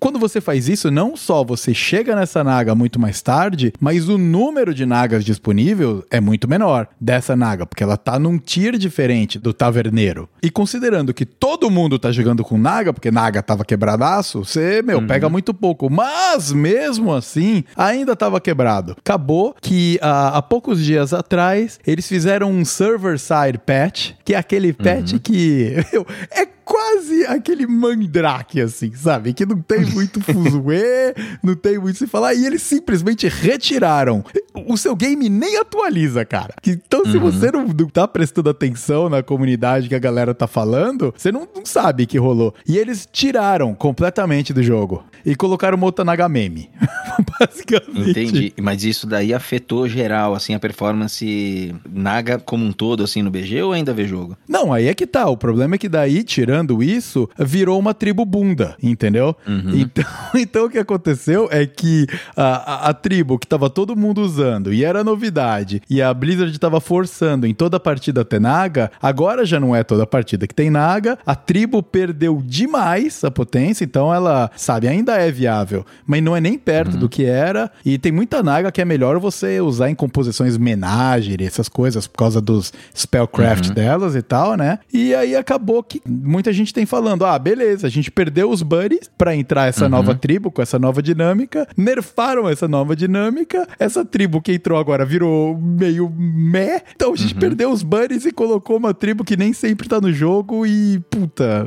[0.01, 4.18] quando você faz isso, não só você chega nessa naga muito mais tarde, mas o
[4.18, 9.38] número de nagas disponível é muito menor dessa naga, porque ela tá num tier diferente
[9.38, 10.29] do taverneiro.
[10.42, 15.07] E considerando que todo mundo tá jogando com naga, porque naga tava quebradaço, você, meu,
[15.07, 15.90] pega muito pouco.
[15.90, 18.96] Mas mesmo assim, ainda tava quebrado.
[18.98, 19.17] Acabou
[19.61, 24.72] que ah, há poucos dias atrás eles fizeram um server side patch, que é aquele
[24.72, 29.33] patch que meu, é quase aquele mandrake, assim, sabe?
[29.33, 34.22] Que não tem muito fuzuê, não tem muito se falar, e eles simplesmente retiraram.
[34.66, 36.54] O seu game nem atualiza, cara.
[36.66, 41.14] Então, se você não, não tá prestando atenção na comunidade que a galera tá falando,
[41.16, 42.54] você não, não sabe que rolou.
[42.66, 46.68] E eles tiraram completamente do jogo e colocaram uma outra Naga meme.
[47.40, 48.11] Basicamente.
[48.11, 48.54] Entendi.
[48.61, 53.62] Mas isso daí afetou geral, assim, a performance Naga como um todo, assim, no BG
[53.62, 54.37] ou ainda vê jogo?
[54.46, 55.28] Não, aí é que tá.
[55.28, 59.37] O problema é que daí, tirando isso, virou uma tribo bunda, entendeu?
[59.75, 64.21] Então, então o que aconteceu é que a, a, a tribo que tava todo mundo
[64.21, 68.90] usando e era novidade, e a Blizzard tava forçando em toda a partida ter Naga,
[69.01, 73.31] agora já não é toda a partida que tem Naga, a tribo perdeu demais a
[73.31, 77.71] potência, então ela, sabe, ainda é viável, mas não é nem perto do que era,
[77.85, 82.18] e tem muita Naga que é melhor você usar em composições menagerie, essas coisas, por
[82.18, 84.79] causa dos spellcraft delas e tal, né?
[84.92, 89.11] E aí acabou que muita gente tem falando: ah, beleza, a gente perdeu os buddies
[89.16, 94.40] pra entrar essa nova tribo com essa nova dinâmica, nerfaram essa nova dinâmica, essa tribo
[94.40, 98.94] que entrou agora virou meio meh, então a gente perdeu os buddies e colocou uma
[98.94, 101.66] tribo que nem sempre tá no jogo e puta.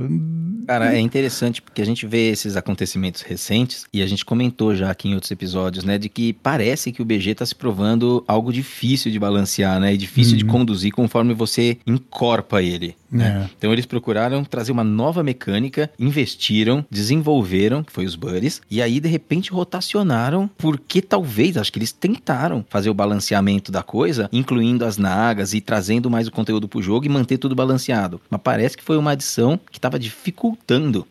[0.66, 4.90] Cara, é interessante porque a gente vê esses acontecimentos recentes e a gente comentou já
[4.92, 8.52] aqui em outros episódios, né, de que parece que o BG tá se provando algo
[8.52, 12.96] difícil de balancear, né, e difícil de conduzir conforme você encorpa ele.
[13.12, 13.46] né?
[13.46, 13.50] É.
[13.58, 19.00] Então eles procuraram trazer uma nova mecânica, investiram, desenvolveram, que foi os buddies, e aí
[19.00, 24.86] de repente rotacionaram, porque talvez, acho que eles tentaram fazer o balanceamento da coisa, incluindo
[24.86, 28.22] as nagas e trazendo mais o conteúdo pro jogo e manter tudo balanceado.
[28.30, 30.51] Mas parece que foi uma adição que tava dificultando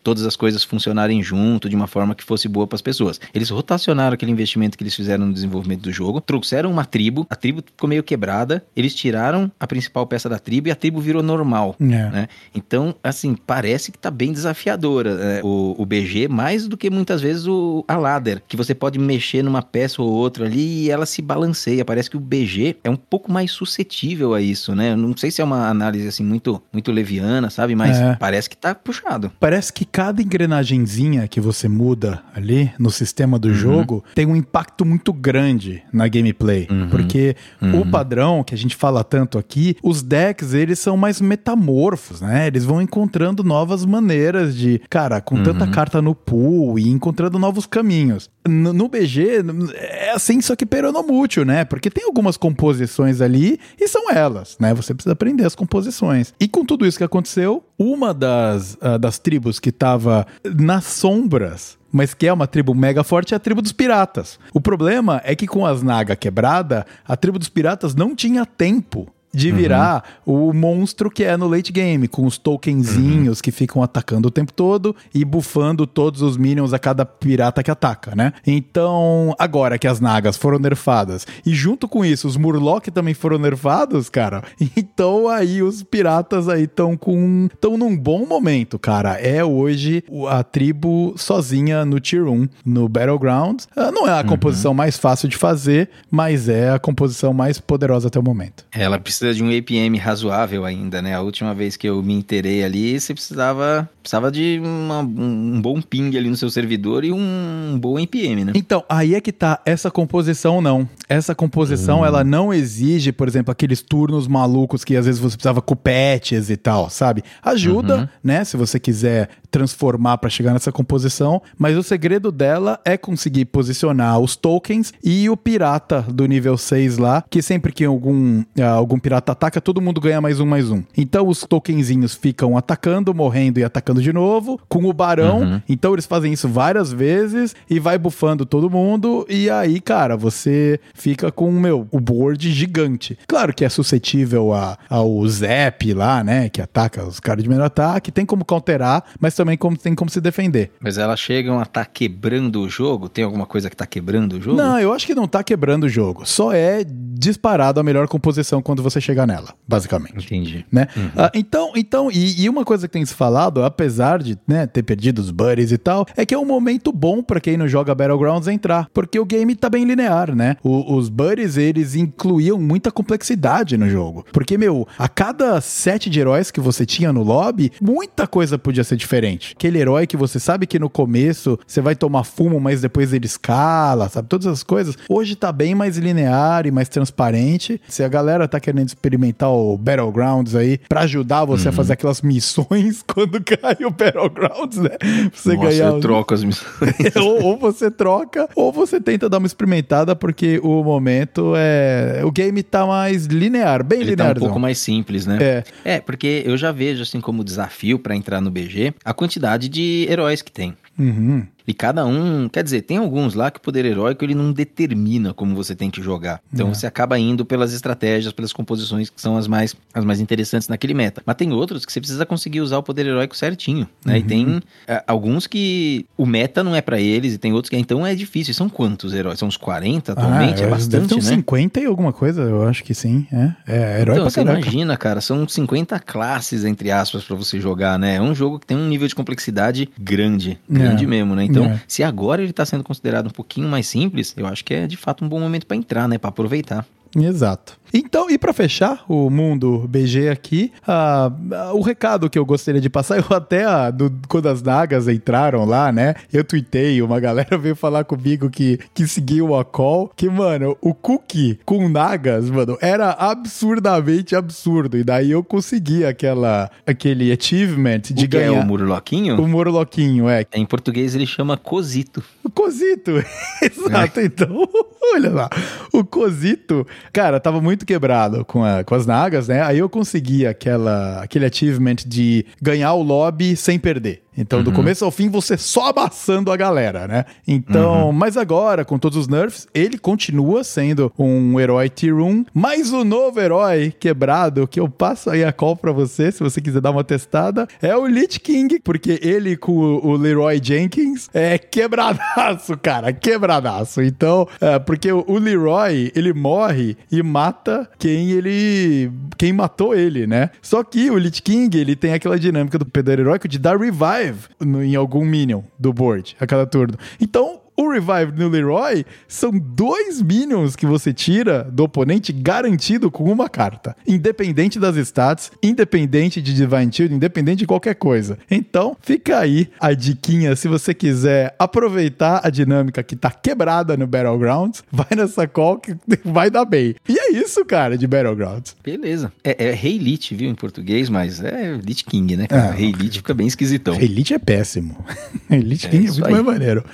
[0.02, 3.20] todas as coisas funcionarem junto de uma forma que fosse boa para as pessoas.
[3.34, 7.36] Eles rotacionaram aquele investimento que eles fizeram no desenvolvimento do jogo, trouxeram uma tribo, a
[7.36, 11.22] tribo ficou meio quebrada, eles tiraram a principal peça da tribo e a tribo virou
[11.22, 11.76] normal.
[11.80, 11.84] É.
[11.84, 12.28] Né?
[12.54, 15.40] Então, assim, parece que tá bem desafiadora né?
[15.42, 19.42] o, o BG, mais do que muitas vezes o, a ladder, que você pode mexer
[19.42, 21.84] numa peça ou outra ali e ela se balanceia.
[21.84, 24.92] Parece que o BG é um pouco mais suscetível a isso, né?
[24.92, 27.74] Eu não sei se é uma análise assim muito, muito leviana, sabe?
[27.74, 28.16] Mas É.
[28.16, 29.29] parece que tá puxado.
[29.38, 33.40] Parece que cada engrenagenzinha que você muda ali no sistema Uhum.
[33.40, 36.66] do jogo tem um impacto muito grande na gameplay.
[36.70, 36.88] Uhum.
[36.88, 37.36] Porque
[37.74, 42.46] o padrão que a gente fala tanto aqui, os decks, eles são mais metamorfos, né?
[42.46, 45.70] Eles vão encontrando novas maneiras de, cara, com tanta Uhum.
[45.70, 48.28] carta no pool e encontrando novos caminhos.
[48.48, 51.64] No, no BG, é assim, só que peronomútil, né?
[51.64, 54.72] Porque tem algumas composições ali e são elas, né?
[54.74, 56.32] Você precisa aprender as composições.
[56.40, 61.78] E com tudo isso que aconteceu, uma das, ah, das tribos que tava nas sombras
[61.92, 64.38] mas que é uma tribo mega forte, é a tribo dos piratas.
[64.54, 69.12] O problema é que com as Naga quebrada, a tribo dos piratas não tinha tempo
[69.32, 74.28] de virar o monstro que é no late game, com os tokenzinhos que ficam atacando
[74.28, 78.32] o tempo todo e bufando todos os minions a cada pirata que ataca, né?
[78.46, 83.38] Então, agora que as Nagas foram nerfadas e junto com isso os Murloc também foram
[83.38, 84.42] nerfados, cara,
[84.76, 89.14] então aí os piratas aí estão com estão num bom momento, cara.
[89.14, 93.68] É hoje a tribo sozinha no Tier 1, no Battlegrounds.
[93.76, 98.08] Ah, Não é a composição mais fácil de fazer, mas é a composição mais poderosa
[98.08, 98.64] até o momento.
[98.72, 101.14] Ela precisa de um APM razoável ainda, né?
[101.14, 105.80] A última vez que eu me inteirei ali, você precisava, precisava de uma- um, bom
[105.82, 108.52] ping ali no seu servidor e um bom APM, né?
[108.54, 109.60] Então, aí é que tá.
[109.66, 110.88] Essa composição não.
[111.08, 115.60] Essa composição, ela não exige, por exemplo, aqueles turnos malucos que às vezes você precisava
[115.60, 117.22] com patches e tal, sabe?
[117.42, 118.44] Ajuda, né?
[118.44, 124.18] Se você quiser transformar pra chegar nessa composição, mas o segredo dela é conseguir posicionar
[124.18, 128.98] os tokens e o pirata do nível 6 lá, que sempre que algum, ah, algum
[128.98, 130.82] pirata ataca, todo mundo ganha mais um, mais um.
[130.96, 136.06] Então os tokenzinhos ficam atacando, morrendo e atacando de novo, com o barão, então eles
[136.06, 139.26] fazem isso várias vezes e vai bufando todo mundo.
[139.28, 143.18] E aí, cara, você fica com, meu, o board gigante.
[143.26, 146.48] Claro que é suscetível a, ao Zap lá, né?
[146.48, 148.12] Que ataca os caras de menor ataque.
[148.12, 150.70] Tem como counterar, mas também como, tem como se defender.
[150.80, 153.08] Mas elas chegam a estar quebrando o jogo?
[153.08, 154.56] Tem alguma coisa que tá quebrando o jogo?
[154.58, 156.26] Não, eu acho que não tá quebrando o jogo.
[156.26, 160.26] Só é disparado a melhor composição quando você chegar nela, basicamente.
[160.26, 160.64] Entendi.
[160.70, 160.88] né?
[161.16, 164.82] Ah, então, então e, e uma coisa que tem se falado, apesar de né, ter
[164.82, 167.94] perdido os buddies e tal, é que é um momento bom pra quem não joga
[167.94, 170.56] Battlegrounds entrar, porque o game tá bem linear, né?
[170.62, 176.20] O- os buddies, eles incluíam muita complexidade no jogo, porque, meu, a cada set de
[176.20, 179.29] heróis que você tinha no lobby, muita coisa podia ser diferente.
[179.54, 183.26] Aquele herói que você sabe que no começo você vai tomar fumo, mas depois ele
[183.26, 184.28] escala, sabe?
[184.28, 184.96] Todas essas coisas.
[185.08, 187.80] Hoje tá bem mais linear e mais transparente.
[187.88, 192.22] Se a galera tá querendo experimentar o Battlegrounds aí pra ajudar você a fazer aquelas
[192.22, 194.90] missões quando cai o Battlegrounds, né?
[195.32, 195.94] Você Nossa, ganhar.
[195.94, 196.70] os- troco as missões.
[197.16, 202.22] ou, ou você troca, ou você tenta dar uma experimentada, porque o momento é.
[202.24, 205.38] O game tá mais linear, bem Ele tá um pouco mais simples, né?
[205.40, 205.64] É.
[205.84, 210.06] É, porque eu já vejo, assim, como desafio pra entrar no BG, a quantidade de
[210.08, 210.74] heróis que tem.
[210.98, 211.46] Uhum.
[211.66, 215.32] E cada um, quer dizer, tem alguns lá que o poder heróico ele não determina
[215.34, 216.40] como você tem que jogar.
[216.52, 216.74] Então É.
[216.74, 220.94] você acaba indo pelas estratégias, pelas composições que são as mais, as mais interessantes naquele
[220.94, 221.22] meta.
[221.24, 224.18] Mas tem outros que você precisa conseguir usar o poder heróico certinho, né?
[224.18, 224.26] E Uhum.
[224.26, 228.06] tem é, alguns que o meta não é pra eles e tem outros que então
[228.06, 228.54] é difícil.
[228.54, 229.38] São quantos heróis?
[229.38, 230.62] São uns 40 atualmente?
[230.62, 231.36] Ah, é Deve ter bastante, uns né?
[231.36, 233.26] 50 e alguma coisa, eu acho que sim.
[233.32, 234.60] É, é herói Então, pra você caraca.
[234.60, 238.16] imagina, cara, são 50 classes, entre aspas, pra você jogar, né?
[238.16, 241.06] É um jogo que tem um nível de complexidade grande, grande É.
[241.06, 241.44] mesmo, né?
[241.50, 241.80] Então, É.
[241.88, 244.96] se agora ele tá sendo considerado um pouquinho mais simples, eu acho que é de
[244.96, 246.16] fato um bom momento pra entrar, né?
[246.18, 246.86] Pra aproveitar.
[247.16, 247.79] Exato.
[247.92, 252.80] Então, e pra fechar o mundo BG aqui, ah, ah, o recado que eu gostaria
[252.80, 257.18] de passar, eu até, ah, do- quando as nagas entraram lá, né, eu tuitei, uma
[257.20, 262.48] galera veio falar comigo que, que seguiu a call, que, mano, o cookie com nagas,
[262.50, 268.40] mano, era absurdamente absurdo, e daí eu consegui aquela, aquele achievement de o que é
[268.46, 269.40] ganhar o Murloquinho?
[269.40, 272.22] o Morloquinho, é, Em português ele chama Cosito.
[272.44, 273.12] o Cosito.
[273.62, 274.68] Exato, então,
[275.14, 275.50] olha lá.
[275.92, 279.62] O Cosito, cara, tava muito quebrado com, a- com as nagas, né?
[279.62, 284.22] Aí eu consegui aquela, aquele achievement de ganhar o lobby sem perder.
[284.36, 287.24] Então, do começo ao fim, você só amassando a galera, né?
[287.46, 292.92] Então, mas agora, com todos os nerfs, ele continua sendo um herói tier 1, mas
[292.92, 296.80] o novo herói quebrado, que eu passo aí a call pra você, se você quiser
[296.80, 302.76] dar uma testada, é o Lich King, porque ele com o Leroy Jenkins é quebradaço,
[302.78, 304.00] cara, quebradaço.
[304.00, 309.10] Então, é, porque o Leroy, ele morre e mata quem ele.
[309.36, 310.50] quem matou ele, né?
[310.62, 314.29] Só que o Lich King, ele tem aquela dinâmica do poder heróico de dar revive
[314.60, 316.96] no- em algum minion do board a cada turno.
[317.20, 323.24] Então, o Revive no Leroy são dois minions que você tira do oponente garantido com
[323.30, 323.96] uma carta.
[324.06, 328.38] Independente das stats, independente de Divine Shield, independente de qualquer coisa.
[328.50, 334.06] Então, fica aí a diquinha se você quiser aproveitar a dinâmica que tá quebrada no
[334.06, 336.94] Battlegrounds, vai nessa call que vai dar bem.
[337.08, 338.76] E é isso, cara, de Battlegrounds.
[338.82, 339.32] Beleza.
[339.42, 342.68] É, é Rei Lich, viu, em português, mas é Lich King, né, cara?
[342.68, 343.94] Ah, Rei Lich fica bem esquisitão.
[344.00, 344.96] Elite é péssimo.
[345.50, 346.32] Elite É King é isso muito aí.
[346.32, 346.84] mais maneiro.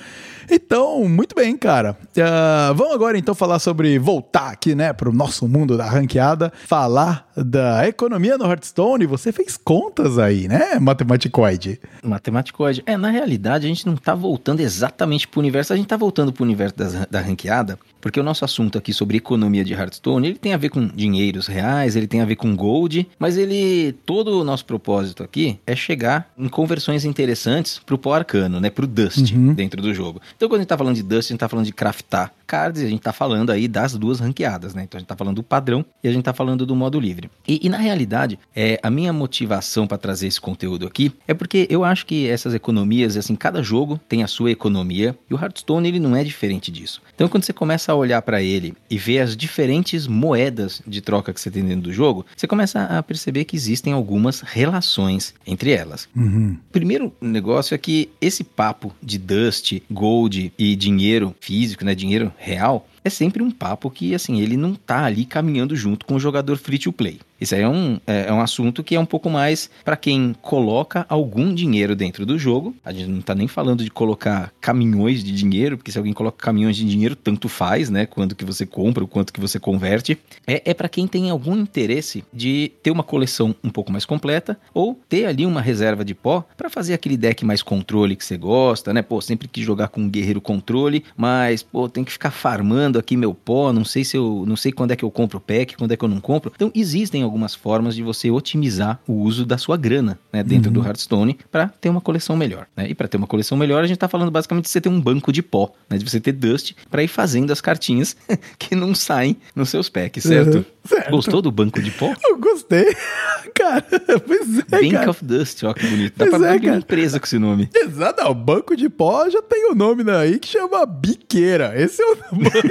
[0.49, 1.97] Então, muito bem, cara.
[2.19, 7.27] Ah, vamos agora então falar sobre voltar aqui, né, pro nosso mundo da ranqueada, falar
[7.35, 9.05] da economia no Hearthstone.
[9.05, 11.79] Você fez contas aí, né, matematicoide?
[12.03, 12.81] Matematicoide.
[12.85, 16.31] É, na realidade, a gente não tá voltando exatamente pro universo, a gente tá voltando
[16.31, 20.37] pro universo das- da ranqueada, porque o nosso assunto aqui sobre economia de Hearthstone, ele
[20.37, 24.39] tem a ver com dinheiros reais, ele tem a ver com gold, mas ele, todo
[24.39, 29.31] o nosso propósito aqui é chegar em conversões interessantes pro pó arcano, né, pro Dust
[29.33, 29.53] Uhum.
[29.53, 30.21] dentro do jogo.
[30.37, 32.81] Então, quando a gente tá falando de Dust, a gente tá falando de craftar cards,
[32.81, 34.83] e a gente tá falando aí das duas ranqueadas, né?
[34.83, 37.29] Então a gente tá falando do padrão e a gente tá falando do modo livre.
[37.45, 41.67] E, e na realidade, é, a minha motivação para trazer esse conteúdo aqui é porque
[41.69, 45.87] eu acho que essas economias, assim, cada jogo tem a sua economia e o Hearthstone
[45.89, 47.01] ele não é diferente disso.
[47.13, 51.33] Então quando você começa a olhar para ele e ver as diferentes moedas de troca
[51.33, 55.71] que você tem dentro do jogo, você começa a perceber que existem algumas relações entre
[55.71, 56.07] elas.
[56.15, 56.55] Uhum.
[56.71, 60.26] Primeiro negócio é que esse papo de dust, gold
[60.57, 65.05] e dinheiro físico, né, dinheiro real, é sempre um papo que, assim, ele não tá
[65.05, 67.19] ali caminhando junto com o jogador free to play.
[67.39, 70.35] Isso aí é um, é, é um assunto que é um pouco mais para quem
[70.41, 72.75] coloca algum dinheiro dentro do jogo.
[72.83, 76.37] A gente não tá nem falando de colocar caminhões de dinheiro, porque se alguém coloca
[76.43, 78.05] caminhões de dinheiro, tanto faz, né?
[78.05, 80.17] Quanto que você compra, o quanto que você converte.
[80.45, 84.59] É, é para quem tem algum interesse de ter uma coleção um pouco mais completa
[84.73, 88.37] ou ter ali uma reserva de pó para fazer aquele deck mais controle que você
[88.37, 89.01] gosta, né?
[89.01, 93.17] Pô, sempre quis jogar com um guerreiro controle, mas pô, tem que ficar farmando aqui
[93.17, 95.75] meu pó, não sei se eu, não sei quando é que eu compro o pack,
[95.77, 96.51] quando é que eu não compro.
[96.55, 100.83] Então existem algumas formas de você otimizar o uso da sua grana, né, dentro do
[100.83, 102.89] Hearthstone para ter uma coleção melhor, né?
[102.89, 104.99] E para ter uma coleção melhor, a gente tá falando basicamente de você ter um
[104.99, 108.15] banco de pó, né, de você ter dust para ir fazendo as cartinhas
[108.57, 110.57] que não saem nos seus packs, certo?
[110.57, 111.11] Uhum, certo.
[111.11, 112.13] Gostou do banco de pó?
[112.23, 112.95] Eu gostei.
[113.55, 113.85] cara,
[114.25, 115.09] pois é, Bank cara.
[115.09, 116.13] of Dust, ó que bonito.
[116.17, 117.69] Dá Pois pra é, abrir uma empresa com esse nome.
[117.73, 121.73] Exato, não, banco de pó já tem o nome aí que chama biqueira.
[121.75, 122.17] Esse é o,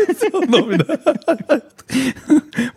[0.09, 0.85] esse é o nome da.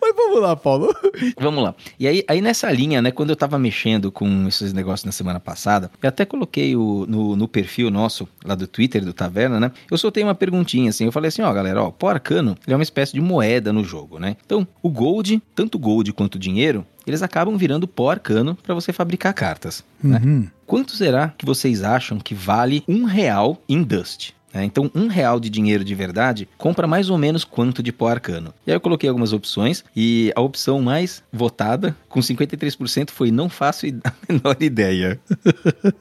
[0.00, 0.94] Mas vamos lá, Paulo.
[1.38, 1.74] Vamos lá.
[1.98, 5.40] E aí, aí nessa linha, né, quando eu tava mexendo com esses negócios na semana
[5.40, 9.72] passada, eu até coloquei o, no, no perfil nosso, lá do Twitter, do Taverna, né?
[9.90, 12.74] Eu soltei uma perguntinha assim, eu falei assim, ó, galera, ó, o pó arcano, ele
[12.74, 14.36] é uma espécie de moeda no jogo, né?
[14.44, 19.34] Então, o gold, tanto gold quanto dinheiro, eles acabam virando pó arcano para você fabricar
[19.34, 20.20] cartas, né?
[20.24, 20.48] Uhum.
[20.66, 24.30] Quanto será que vocês acham que vale um real em Dust?
[24.52, 28.08] É, então, um real de dinheiro de verdade compra mais ou menos quanto de pó
[28.08, 28.52] arcano.
[28.66, 33.48] E aí eu coloquei algumas opções e a opção mais votada, com 53%, foi não
[33.48, 35.18] faço a menor ideia.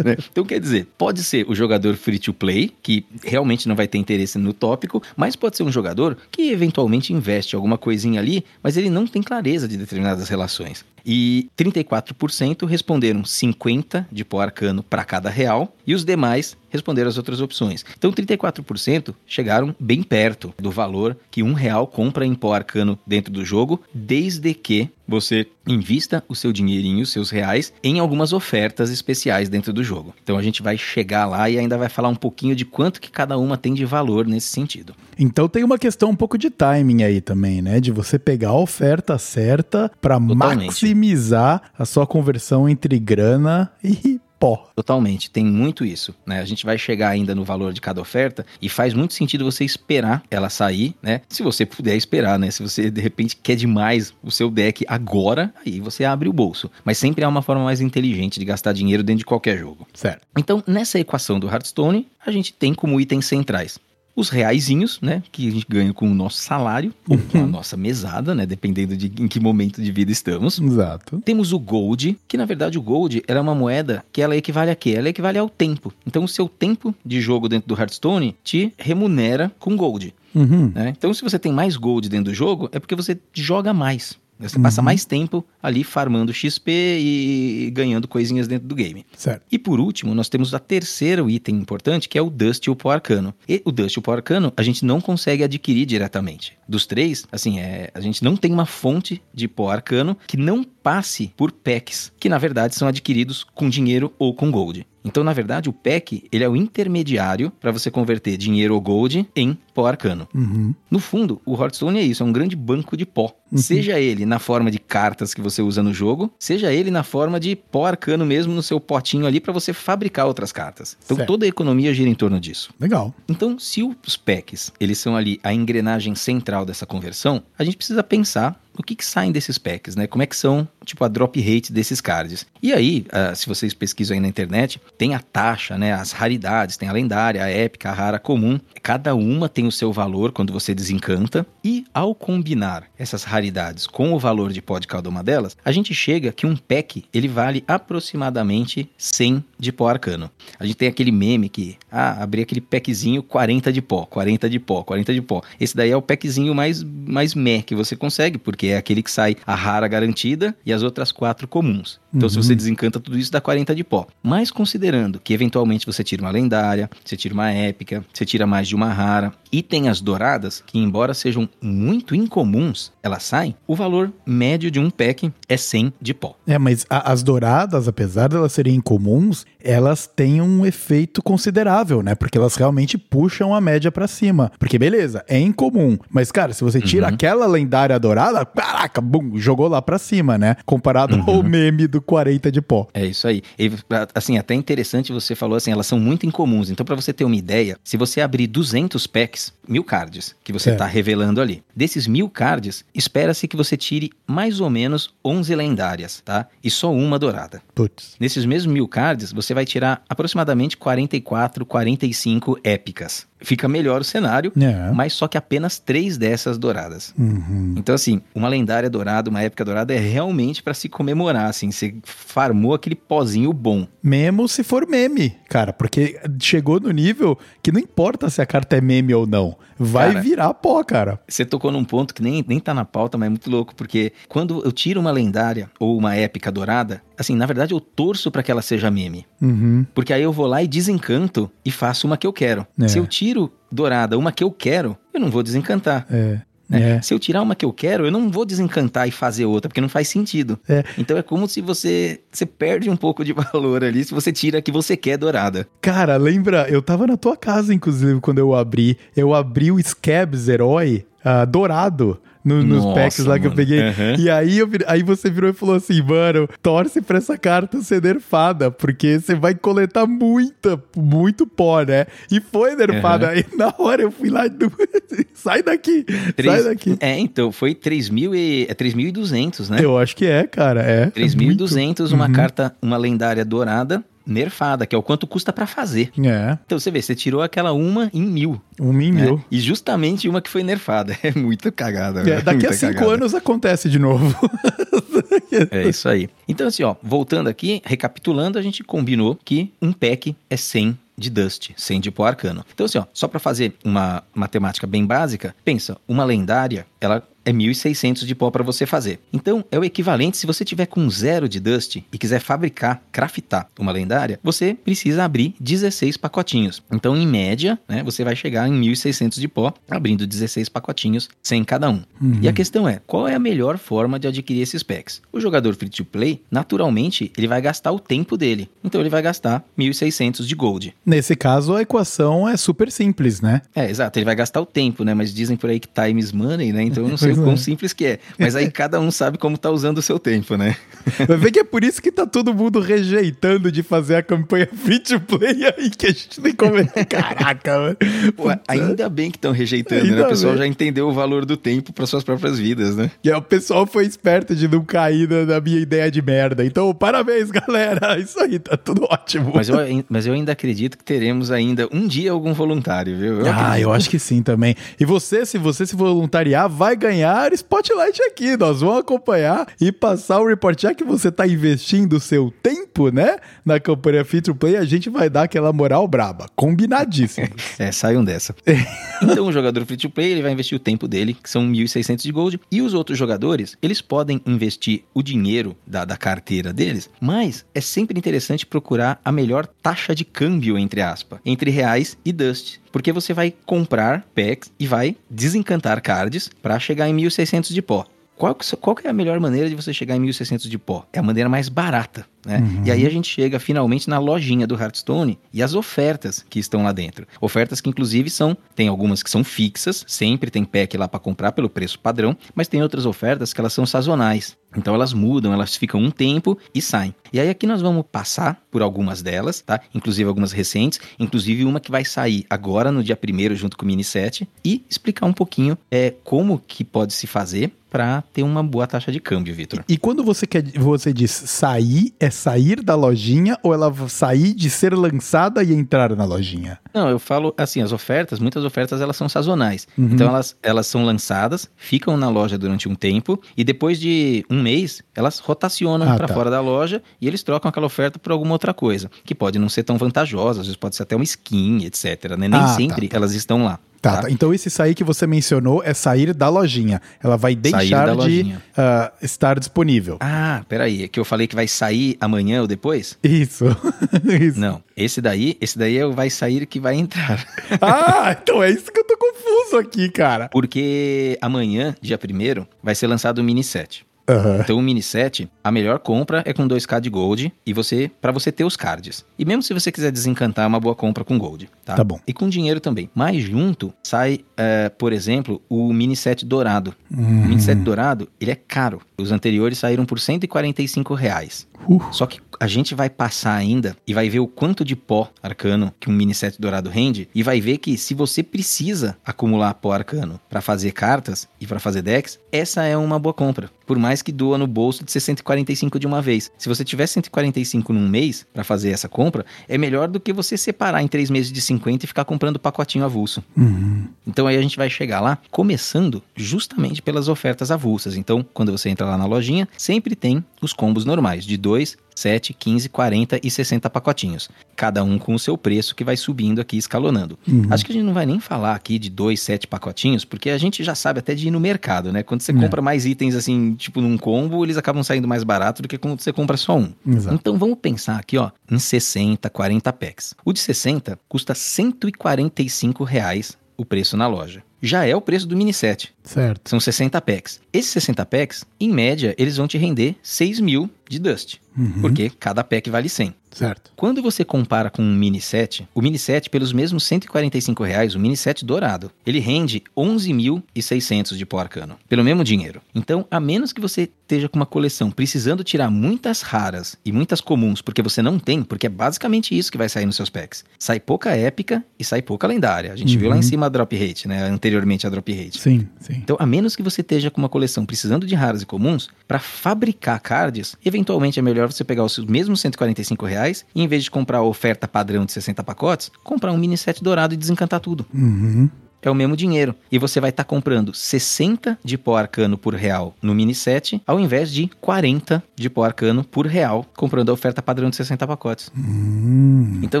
[0.02, 0.16] Né?
[0.30, 3.98] Então, quer dizer, pode ser o jogador free to play, que realmente não vai ter
[3.98, 8.76] interesse no tópico, mas pode ser um jogador que eventualmente investe alguma coisinha ali, mas
[8.76, 10.84] ele não tem clareza de determinadas relações.
[11.04, 17.18] E 34% responderam 50 de pó arcano para cada real e os demais responderam as
[17.18, 17.84] outras opções.
[17.98, 23.32] Então 34% chegaram bem perto do valor que um real compra em pó arcano dentro
[23.32, 28.90] do jogo, desde que você invista o seu dinheirinho, os seus reais, em algumas ofertas
[28.90, 30.14] especiais dentro do jogo.
[30.22, 33.10] Então a gente vai chegar lá e ainda vai falar um pouquinho de quanto que
[33.10, 34.94] cada uma tem de valor nesse sentido.
[35.18, 37.80] Então tem uma questão um pouco de timing aí também, né?
[37.80, 40.72] De você pegar a oferta certa pra Totalmente.
[40.94, 44.68] Maximizar a sua conversão entre grana e pó.
[44.74, 46.40] Totalmente, tem muito isso, né?
[46.40, 49.64] A gente vai chegar ainda no valor de cada oferta e faz muito sentido você
[49.64, 51.20] esperar ela sair, né?
[51.28, 52.50] Se você puder esperar, né?
[52.50, 56.70] Se você de repente quer demais o seu deck agora, aí você abre o bolso.
[56.84, 59.86] Mas sempre há uma forma mais inteligente de gastar dinheiro dentro de qualquer jogo.
[59.94, 60.26] Certo.
[60.36, 63.78] Então, nessa equação do Hearthstone, a gente tem como itens centrais
[64.14, 65.22] os reaisinhos, né?
[65.32, 68.46] Que a gente ganha com o nosso salário ou com a nossa mesada, né?
[68.46, 70.60] Dependendo de em que momento de vida estamos.
[70.60, 71.20] Exato.
[71.24, 74.74] Temos o gold, que na verdade o gold era uma moeda que ela equivale a
[74.74, 74.90] quê?
[74.90, 75.92] Ela equivale ao tempo.
[76.06, 80.14] Então o seu tempo de jogo dentro do Hearthstone te remunera com gold.
[80.34, 80.72] Uhum.
[80.74, 80.94] né?
[80.96, 84.16] Então se você tem mais gold dentro do jogo, é porque você joga mais.
[84.48, 89.06] Você passa mais tempo ali farmando XP e ganhando coisinhas dentro do game.
[89.16, 89.44] Certo.
[89.50, 92.90] E por último, nós temos a terceiro item importante, que é o Dust o Pó
[92.90, 93.34] Arcano.
[93.48, 96.56] E o Dust o Pó Arcano a gente não consegue adquirir diretamente.
[96.68, 100.64] Dos três, assim, é, a gente não tem uma fonte de pó arcano que não
[100.64, 104.86] passe por packs, que na verdade são adquiridos com dinheiro ou com gold.
[105.04, 109.28] Então, na verdade, o pack ele é o intermediário para você converter dinheiro ou gold
[109.34, 110.28] em pó arcano.
[110.34, 110.74] Uhum.
[110.90, 113.34] No fundo, o Hearthstone é isso, é um grande banco de pó.
[113.54, 117.38] Seja ele na forma de cartas que você usa no jogo, seja ele na forma
[117.38, 120.96] de pó arcano mesmo no seu potinho ali para você fabricar outras cartas.
[121.04, 121.26] Então Certo.
[121.26, 122.72] toda a economia gira em torno disso.
[122.80, 123.14] Legal.
[123.28, 128.02] Então, se os packs, eles são ali a engrenagem central dessa conversão, a gente precisa
[128.02, 130.06] pensar no que, que saem desses packs, né?
[130.06, 132.46] Como é que são, tipo, a drop rate desses cards.
[132.62, 135.92] E aí, ah, se vocês pesquisam aí na internet, tem a taxa, né?
[135.92, 138.58] As raridades, tem a lendária, a épica, a rara, a comum.
[138.82, 141.46] Cada uma tem o seu valor quando você desencanta.
[141.64, 145.72] E ao combinar essas raridades com o valor de pó de cada uma delas, a
[145.72, 150.30] gente chega que um pack, ele vale aproximadamente 100 de pó arcano.
[150.58, 154.58] A gente tem aquele meme que, ah, abri aquele packzinho 40 de pó, 40 de
[154.58, 155.42] pó, 40 de pó.
[155.60, 159.10] Esse daí é o packzinho mais, mais meh que você consegue, porque é aquele que
[159.10, 162.00] sai a rara garantida e as outras quatro comuns.
[162.12, 164.06] Então, se você desencanta tudo isso, dá 40 de pó.
[164.22, 168.68] Mas considerando que eventualmente você tira uma lendária, você tira uma épica, você tira mais
[168.68, 173.76] de uma rara, e tem as douradas, que embora sejam muito incomuns, elas saem, o
[173.76, 176.34] valor médio de um pack é 100 de pó.
[176.46, 182.02] É, mas a- as douradas, apesar de elas serem incomuns, elas têm um efeito considerável,
[182.02, 182.14] né?
[182.14, 184.50] Porque elas realmente puxam a média pra cima.
[184.58, 189.68] Porque beleza, é incomum, mas cara, se você tira aquela lendária dourada, caraca, bum, jogou
[189.68, 190.56] lá pra cima, né?
[190.64, 192.88] Comparado ao meme do 40 de pó.
[192.94, 193.42] É isso aí.
[193.58, 193.70] E,
[194.14, 196.70] assim, até interessante você falou assim, elas são muito incomuns.
[196.70, 200.64] Então, pra você ter uma ideia, se você abrir 200 packs, mil cards, que você
[200.70, 200.78] Certo.
[200.78, 206.20] tá revelando ali, desses mil cards, espera-se que você tire mais ou menos 11 lendárias,
[206.24, 206.46] tá?
[206.62, 207.62] E só uma dourada.
[207.74, 208.16] Putz.
[208.20, 213.26] Nesses mesmos mil cards, você vai tirar aproximadamente 44, 45 épicas.
[213.42, 214.90] Fica melhor o cenário, É.
[214.92, 217.12] mas só que apenas três dessas douradas.
[217.18, 217.74] Uhum.
[217.76, 221.70] Então, assim, uma lendária dourada, uma épica dourada é realmente pra se comemorar, assim.
[221.70, 223.86] Você farmou aquele pozinho bom.
[224.02, 228.76] Mesmo se for meme, cara, porque chegou no nível que não importa se a carta
[228.76, 230.20] é meme ou não, vai Cara.
[230.22, 231.20] virar pó, cara.
[231.28, 234.12] Você tocou num ponto que nem, nem tá na pauta, mas é muito louco, porque
[234.28, 238.42] quando eu tiro uma lendária ou uma épica dourada, assim, na verdade eu torço pra
[238.42, 239.26] que ela seja meme.
[239.40, 239.86] Uhum.
[239.94, 242.66] Porque aí eu vou lá e desencanto e faço uma que eu quero.
[242.80, 242.88] É.
[242.88, 246.06] Se eu tiro dourada uma que eu quero, eu não vou desencantar.
[246.10, 246.40] É.
[246.68, 246.96] né?
[246.96, 247.02] É.
[247.02, 249.80] Se eu tirar uma que eu quero, eu não vou desencantar e fazer outra, porque
[249.80, 250.58] não faz sentido.
[250.68, 250.84] É.
[250.98, 254.58] Então é como se você, você perde um pouco de valor ali se você tira
[254.58, 255.66] a que você quer dourada.
[255.80, 256.68] Cara, lembra?
[256.68, 258.98] Eu tava na tua casa, inclusive, quando eu abri.
[259.16, 262.20] Eu abri o Scabs Herói ah, dourado.
[262.44, 263.56] No- nos Nossa, packs lá que eu mano.
[263.56, 263.80] peguei.
[263.80, 264.14] Aham.
[264.18, 268.02] E aí, eu aí você virou e falou assim, mano, torce pra essa carta ser
[268.02, 272.06] nerfada, porque você vai coletar muita, muito pó, né?
[272.30, 273.28] E foi nerfada.
[273.28, 274.50] Aí na hora eu fui lá e...
[275.34, 276.96] sai daqui, sai Três- daqui.
[277.00, 279.78] É, então, foi 3.000 e, é 3.200, né?
[279.82, 281.12] Eu acho que é, cara, é.
[281.14, 281.64] é muito.
[281.64, 282.32] 3.200, uma Uhum.
[282.32, 286.10] carta, uma lendária dourada, nerfada, que é o quanto custa pra fazer.
[286.24, 288.60] É, Então você vê, você tirou aquela uma em mil.
[288.80, 289.22] um em né?
[289.22, 289.44] mil.
[289.50, 291.16] E justamente uma que foi nerfada.
[291.22, 292.20] É muito cagada.
[292.20, 293.12] É, velho, daqui a cinco cagada.
[293.14, 294.34] anos acontece de novo.
[295.70, 296.28] É isso aí.
[296.48, 301.30] Então, assim, ó, voltando aqui, recapitulando, a gente combinou que um pack é 100 de
[301.30, 302.64] Dust, 100 de pó arcano.
[302.72, 307.52] Então, assim, ó, só pra fazer uma matemática bem básica, pensa, uma lendária, ela é
[307.52, 309.20] 1.600 de pó pra você fazer.
[309.32, 313.68] Então, é o equivalente, se você tiver com zero de Dust e quiser fabricar, craftar
[313.78, 316.82] uma lendária, você precisa abrir 16 pacotinhos.
[316.90, 321.64] Então, em média, né, você vai chegar em 1.600 de pó, abrindo 16 pacotinhos, 100
[321.64, 322.02] cada um.
[322.40, 325.20] E a questão é, qual é a melhor forma de adquirir esses packs?
[325.32, 328.68] O jogador free to play, naturalmente, ele vai gastar o tempo dele.
[328.84, 330.94] Então ele vai gastar 1.600 de gold.
[331.04, 333.62] Nesse caso, a equação é super simples, né?
[333.74, 335.14] É, exato, ele vai gastar o tempo, né?
[335.14, 336.82] Mas dizem por aí que time is money, né?
[336.82, 337.56] Então eu não sei o quão é.
[337.56, 338.18] simples que é.
[338.38, 340.76] Mas aí cada um sabe como tá usando o seu tempo, né?
[341.26, 344.68] Vai ver que é por isso que tá todo mundo rejeitando de fazer a campanha
[344.72, 346.72] free to play aí, que a gente tem como.
[347.08, 347.96] Caraca, mano.
[348.36, 350.22] Pô, ainda bem que estão rejeitando, Ainda né?
[350.22, 350.62] O pessoal bem.
[350.62, 353.10] já entendeu o valor do tempo para suas próprias vidas, né?
[353.22, 356.64] E aí o pessoal foi esperto de não cair na, na minha ideia de merda.
[356.64, 358.18] Então, parabéns, galera.
[358.20, 359.52] Isso aí, tá tudo ótimo.
[359.54, 359.76] Mas eu,
[360.08, 363.40] mas eu ainda acredito que teremos ainda um dia algum voluntário, viu?
[363.40, 363.82] Eu ah, acredito.
[363.82, 364.74] eu acho que sim também.
[364.98, 367.21] E você, se você se voluntariar, vai ganhar
[367.54, 368.56] Spotlight aqui.
[368.56, 370.80] Nós vamos acompanhar e passar o report.
[370.80, 374.84] Já que você tá investindo o seu tempo, né, na campanha Free to Play, a
[374.84, 376.46] gente vai dar aquela moral braba.
[376.54, 377.48] Combinadíssimo.
[377.78, 378.54] É, saiam dessa.
[379.22, 382.22] então, o jogador free to play, ele vai investir o tempo dele, que são 1.600
[382.22, 387.08] de gold, e os outros jogadores, eles podem investir o dinheiro da, da carteira deles,
[387.20, 392.32] mas é sempre interessante procurar a melhor taxa de câmbio, entre aspas, entre reais e
[392.32, 392.81] dust.
[392.92, 398.06] Porque você vai comprar packs e vai desencantar cards para chegar em 1.600 de pó.
[398.36, 401.06] Qual, qual é a melhor maneira de você chegar em 1.600 de pó?
[401.12, 402.62] É a maneira mais barata, né?
[402.84, 406.82] E aí a gente chega finalmente na lojinha do Hearthstone e as ofertas que estão
[406.82, 407.26] lá dentro.
[407.40, 411.52] Ofertas que inclusive são, tem algumas que são fixas, sempre tem pack lá para comprar
[411.52, 414.56] pelo preço padrão, mas tem outras ofertas que elas são sazonais.
[414.76, 417.14] Então elas mudam, elas ficam um tempo e saem.
[417.32, 419.80] E aí aqui nós vamos passar por algumas delas, tá?
[419.94, 423.86] Inclusive algumas recentes, inclusive uma que vai sair agora no dia 1 junto com o
[423.86, 428.62] mini set e explicar um pouquinho é como que pode se fazer para ter uma
[428.62, 429.84] boa taxa de câmbio, Vitor.
[429.86, 434.68] E quando você quer, você diz sair, é sair da lojinha ou ela sair de
[434.70, 436.78] ser lançada e entrar na lojinha?
[436.92, 439.86] Não, eu falo assim, as ofertas, muitas ofertas elas são sazonais.
[439.96, 440.10] Uhum.
[440.12, 444.60] Então elas, elas são lançadas, ficam na loja durante um tempo e depois de um
[444.62, 446.34] mês elas rotacionam Ah, para tá.
[446.34, 449.68] fora da loja e eles trocam aquela oferta por alguma outra coisa, que pode não
[449.68, 452.36] ser tão vantajosa, às vezes pode ser até uma skin, etc.
[452.38, 452.48] Né?
[452.48, 453.16] Nem Ah, tá, sempre tá.
[453.16, 453.78] elas estão lá.
[454.02, 454.30] Tá, tá?
[454.30, 457.00] Então esse sair que você mencionou é sair da lojinha.
[457.22, 460.16] Ela vai deixar de ah, estar disponível.
[460.20, 463.16] Ah, peraí, é que eu falei que vai sair amanhã ou depois?
[463.22, 463.64] Isso.
[464.42, 464.58] Isso.
[464.58, 467.46] Não, esse daí, esse daí é o vai sair que vai entrar.
[467.80, 470.48] Ah, então é isso que eu tô confuso aqui, cara.
[470.48, 474.04] Porque amanhã, dia 1 vai ser lançado o mini set.
[474.32, 474.58] Aham.
[474.60, 478.32] Então o mini set, a melhor compra é com 2k de gold e você para
[478.32, 479.24] você ter os cards.
[479.38, 481.94] E mesmo se você quiser desencantar, é uma boa compra com gold, tá?
[481.94, 482.18] Tá bom.
[482.26, 483.10] E com dinheiro também.
[483.14, 486.94] Mas junto sai, é, por exemplo, o mini set dourado.
[487.10, 489.00] O mini set dourado, ele é caro.
[489.22, 491.66] Os anteriores saíram por 145 reais.
[491.88, 492.02] Uh.
[492.12, 495.92] Só que a gente vai passar ainda e vai ver o quanto de pó arcano
[495.98, 499.92] que um mini set dourado rende e vai ver que se você precisa acumular pó
[499.92, 503.68] arcano para fazer cartas e para fazer decks, essa é uma boa compra.
[503.84, 506.50] Por mais que doa no bolso de ser 145 de uma vez.
[506.56, 510.56] Se você tiver 145 num mês para fazer essa compra, é melhor do que você
[510.56, 513.42] separar em três meses de 50 e ficar comprando pacotinho avulso.
[513.56, 514.06] Uhum.
[514.26, 518.16] Então aí a gente vai chegar lá começando justamente pelas ofertas avulsas.
[518.16, 522.52] Então, quando você entra lá na lojinha, sempre tem os combos normais de 2, 7,
[522.52, 524.48] 15, 40 e 60 pacotinhos.
[524.76, 527.38] Cada um com o seu preço que vai subindo aqui, escalonando.
[527.48, 527.66] Uhum.
[527.70, 530.58] Acho que a gente não vai nem falar aqui de 2, 7 pacotinhos, porque a
[530.58, 532.22] gente já sabe até de ir no mercado, né?
[532.22, 532.54] Quando você É.
[532.54, 536.20] compra mais itens assim, tipo num combo, eles acabam saindo mais barato do que quando
[536.20, 536.92] você compra só um.
[537.06, 537.34] Exato.
[537.34, 540.34] Então vamos pensar aqui, ó, em 60, 40 packs.
[540.44, 544.62] O de 60 custa 145 reais o preço na loja.
[544.80, 546.12] Já é o preço do mini set.
[546.24, 546.68] Certo.
[546.68, 547.60] São 60 packs.
[547.72, 551.56] Esses 60 packs, em média, eles vão te render 6 mil de Dust.
[551.76, 552.00] Uhum.
[552.00, 553.34] Porque cada pack vale 100.
[553.52, 553.92] Certo.
[553.96, 558.18] Quando você compara com um mini set, o mini set, pelos mesmos 145 reais, o
[558.20, 562.80] mini set dourado, ele rende 11.600 de pó arcano, pelo mesmo dinheiro.
[562.94, 567.40] Então, a menos que você esteja com uma coleção precisando tirar muitas raras e muitas
[567.40, 570.64] comuns, porque você não tem, porque é basicamente isso que vai sair nos seus packs.
[570.78, 572.92] Sai pouca épica e sai pouca lendária.
[572.92, 573.42] A gente viu lá em Uhum.
[573.42, 574.44] cima a drop rate, né?
[574.44, 575.60] Anteriormente a drop rate.
[575.60, 576.14] Sim, sim.
[576.14, 579.38] Então, a menos que você esteja com uma coleção precisando de raras e comuns, para
[579.38, 584.04] fabricar cards, eventualmente é melhor você pegar os seus mesmos 145 reais e em vez
[584.04, 587.80] de comprar a oferta padrão de 60 pacotes, comprar um mini set dourado e desencantar
[587.80, 588.06] tudo.
[588.12, 588.68] Uhum.
[589.02, 589.74] É o mesmo dinheiro.
[589.90, 594.20] E você vai estar comprando 60 de pó arcano por real no mini set, ao
[594.20, 598.70] invés de 40 de pó arcano por real, comprando a oferta padrão de 60 pacotes.
[598.76, 599.80] Hum.
[599.82, 600.00] Então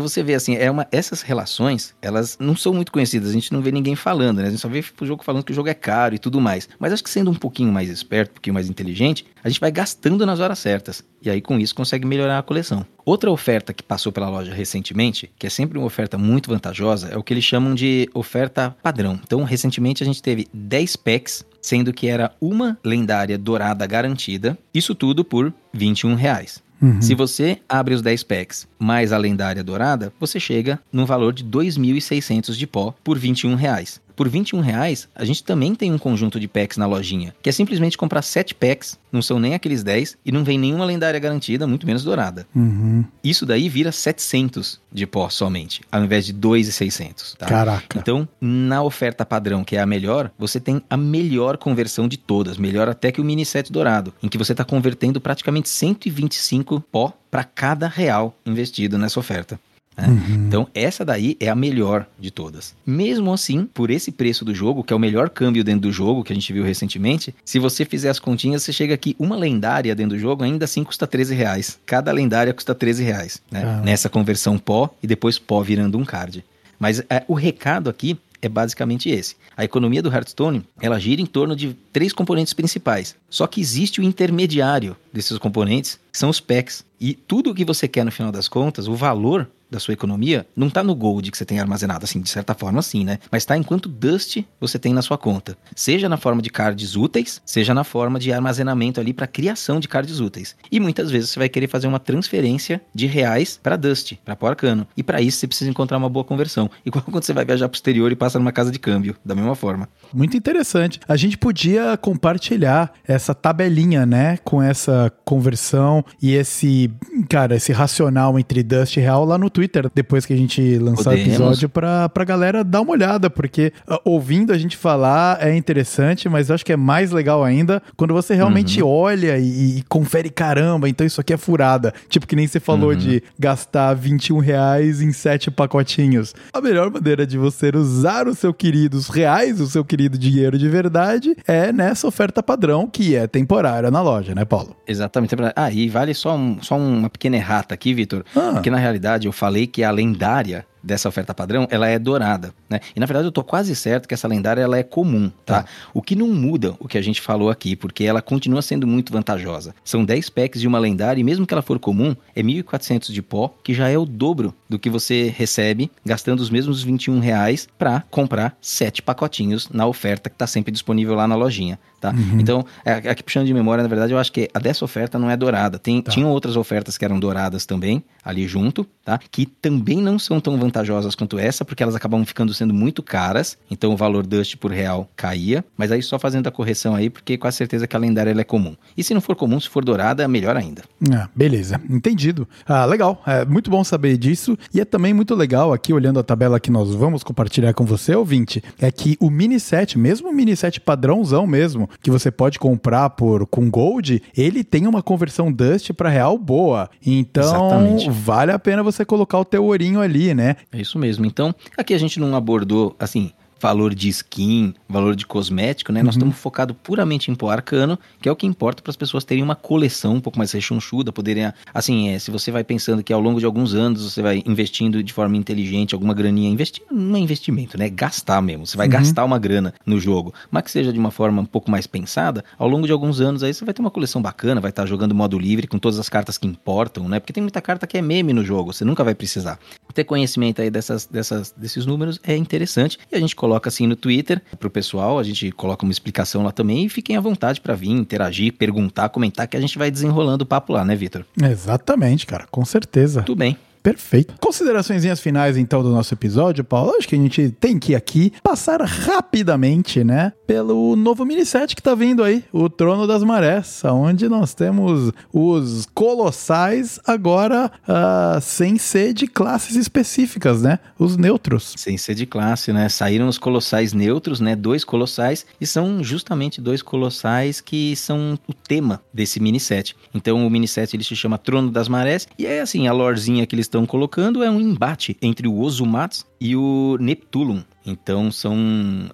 [0.00, 3.60] você vê assim, é uma, essas relações, elas não são muito conhecidas, a gente não
[3.60, 4.46] vê ninguém falando, né?
[4.46, 6.68] A gente só vê o jogo falando que o jogo é caro e tudo mais.
[6.78, 9.70] Mas acho que sendo um pouquinho mais esperto, um pouquinho mais inteligente, a gente vai
[9.70, 11.04] gastando nas horas certas.
[11.20, 12.86] E aí com isso consegue melhorar a coleção.
[13.04, 17.16] Outra oferta que passou pela loja recentemente, que é sempre uma oferta muito vantajosa, é
[17.16, 19.18] o que eles chamam de oferta padrão.
[19.22, 24.94] Então, recentemente a gente teve 10 packs, sendo que era uma lendária dourada garantida, isso
[24.94, 26.62] tudo por 21 reais.
[26.80, 27.00] Uhum.
[27.00, 31.44] Se você abre os 10 packs mais a lendária dourada, você chega num valor de
[31.44, 34.00] 2.600 de pó por 21 reais.
[34.22, 37.52] Por 21 reais, a gente também tem um conjunto de packs na lojinha, que é
[37.52, 41.66] simplesmente comprar 7 packs, não são nem aqueles 10, e não vem nenhuma lendária garantida,
[41.66, 42.46] muito menos dourada.
[42.54, 43.04] Uhum.
[43.24, 47.46] Isso daí vira 700 de pó somente, ao invés de 2,600, tá?
[47.46, 47.98] Caraca.
[47.98, 52.56] Então, na oferta padrão, que é a melhor, você tem a melhor conversão de todas,
[52.56, 57.12] melhor até que o mini set dourado, em que você está convertendo praticamente 125 pó
[57.28, 59.58] para cada real investido nessa oferta.
[59.96, 60.08] Né?
[60.08, 60.46] Uhum.
[60.46, 62.74] Então, essa daí é a melhor de todas.
[62.84, 66.24] Mesmo assim, por esse preço do jogo, que é o melhor câmbio dentro do jogo,
[66.24, 69.94] que a gente viu recentemente, se você fizer as continhas, você chega aqui, uma lendária
[69.94, 71.78] dentro do jogo ainda assim custa 13 reais.
[71.84, 73.62] Cada lendária custa 13 reais, né?
[73.62, 73.84] Caramba.
[73.84, 76.44] Nessa conversão pó e depois pó virando um card.
[76.78, 79.36] Mas é, o recado aqui é basicamente esse.
[79.56, 83.14] A economia do Hearthstone, ela gira em torno de três componentes principais.
[83.30, 86.84] Só que existe o intermediário desses componentes, que são os packs.
[87.00, 90.46] E tudo o que você quer no final das contas, o valor da sua economia,
[90.54, 93.18] não tá no gold que você tem armazenado, assim, de certa forma sim, né?
[93.30, 95.56] Mas tá em quanto dust você tem na sua conta.
[95.74, 99.88] Seja na forma de cards úteis, seja na forma de armazenamento ali para criação de
[99.88, 100.54] cards úteis.
[100.70, 104.48] E muitas vezes você vai querer fazer uma transferência de reais para dust, para pó
[104.48, 104.86] arcano.
[104.96, 106.70] E para isso você precisa encontrar uma boa conversão.
[106.84, 109.54] Igual quando você vai viajar pro exterior e passa numa casa de câmbio, da mesma
[109.54, 109.88] forma.
[110.12, 111.00] Muito interessante.
[111.08, 114.38] A gente podia compartilhar essa tabelinha, né?
[114.44, 116.90] Com essa conversão e esse,
[117.28, 119.61] cara, esse racional entre Dust e Real lá no Twitter,
[119.94, 121.28] depois que a gente lançar o Podemos.
[121.28, 126.28] episódio, pra, pra galera dar uma olhada, porque ah, ouvindo a gente falar é interessante,
[126.28, 130.30] mas eu acho que é mais legal ainda quando você realmente olha e, e confere,
[130.30, 131.92] caramba, então isso aqui é furada.
[132.08, 136.34] Tipo que nem você falou de gastar 21 reais em sete pacotinhos.
[136.52, 140.68] A melhor maneira de você usar os seus queridos reais, o seu querido dinheiro de
[140.68, 144.76] verdade, é nessa oferta padrão que é temporária na loja, né, Paulo?
[144.86, 145.34] Exatamente.
[145.56, 148.24] Ah, e vale só, um- só uma pequena errata aqui, Vitor.
[148.36, 148.52] Ah.
[148.54, 152.80] Porque na realidade eu falei que a lendária dessa oferta padrão, ela é dourada, né?
[152.94, 155.62] E na verdade eu tô quase certo que essa lendária ela é comum, tá?
[155.62, 155.68] Tá.
[155.94, 159.12] O que não muda o que a gente falou aqui, porque ela continua sendo muito
[159.12, 159.74] vantajosa.
[159.84, 163.22] São 10 packs de uma lendária e mesmo que ela for comum, é 1.400 de
[163.22, 167.68] pó, que já é o dobro do que você recebe gastando os mesmos 21 reais
[167.78, 172.12] para comprar 7 pacotinhos na oferta que tá sempre disponível lá na lojinha, tá?
[172.38, 175.30] Então, é, aqui puxando de memória, na verdade, eu acho que a dessa oferta não
[175.30, 175.78] é dourada.
[175.78, 176.10] Tem, Tá.
[176.10, 179.20] Tinham outras ofertas que eram douradas também, ali junto, tá?
[179.30, 180.71] Que também não são tão vantajosas
[181.16, 185.08] quanto essa, porque elas acabam ficando sendo muito caras, então o valor Dust por real
[185.16, 188.30] caía, mas aí só fazendo a correção aí, porque com a certeza que a lendária
[188.30, 188.74] ela é comum.
[188.96, 190.82] E se não for comum, se for dourada, melhor ainda.
[191.12, 192.46] Ah, beleza, entendido.
[192.66, 194.56] Ah, legal, é muito bom saber disso.
[194.74, 198.14] E é também muito legal, aqui olhando a tabela que nós vamos compartilhar com você,
[198.14, 202.58] ouvinte, é que o mini set, mesmo o mini set padrãozão mesmo, que você pode
[202.58, 206.88] comprar por com gold, ele tem uma conversão Dust para real boa.
[207.04, 208.10] Então, Exatamente.
[208.10, 210.56] vale a pena você colocar o teu ourinho ali, né?
[210.70, 211.24] É isso mesmo.
[211.26, 213.32] Então, aqui a gente não abordou, assim,
[213.62, 216.02] valor de skin, valor de cosmético, né?
[216.02, 219.22] Nós estamos focados puramente em pó arcano, que é o que importa para as pessoas
[219.22, 223.12] terem uma coleção um pouco mais rechonchuda, poderem, assim, é, se você vai pensando que
[223.12, 227.14] ao longo de alguns anos você vai investindo de forma inteligente, alguma graninha, investir, não
[227.16, 227.88] é investimento, né?
[227.88, 228.66] Gastar mesmo.
[228.66, 231.70] Você vai gastar uma grana no jogo, mas que seja de uma forma um pouco
[231.70, 234.70] mais pensada, ao longo de alguns anos aí você vai ter uma coleção bacana, vai
[234.70, 237.20] estar jogando modo livre com todas as cartas que importam, né?
[237.20, 239.56] Porque tem muita carta que é meme no jogo, você nunca vai precisar.
[239.94, 243.96] Ter conhecimento aí dessas, dessas, desses números é interessante e a gente coloca assim no
[243.96, 247.74] Twitter pro pessoal, a gente coloca uma explicação lá também e fiquem à vontade para
[247.74, 251.24] vir, interagir, perguntar, comentar que a gente vai desenrolando o papo lá, né, Vitor?
[251.42, 253.22] Exatamente, cara, com certeza.
[253.22, 253.56] Tudo bem.
[253.82, 254.34] Perfeito.
[254.40, 256.94] Considerações finais, então, do nosso episódio, Paulo.
[256.96, 261.94] Acho que a gente tem que aqui passar rapidamente, né, pelo novo miniset que tá
[261.94, 269.14] vindo aí, o Trono das Marés, onde nós temos os colossais agora ah, sem ser
[269.14, 270.78] de classes específicas, né?
[270.98, 271.72] Os neutros.
[271.78, 272.90] Sem ser de classe, né?
[272.90, 274.54] Saíram os colossais neutros, né?
[274.54, 279.96] Dois colossais, e são justamente dois colossais que são o tema desse mini set.
[280.14, 283.46] Então o mini set ele se chama Trono das Marés, e é assim, a lorzinha
[283.46, 287.62] que eles estão colocando é um embate entre o Ozumatsu e o Neptulum.
[287.84, 288.56] Então são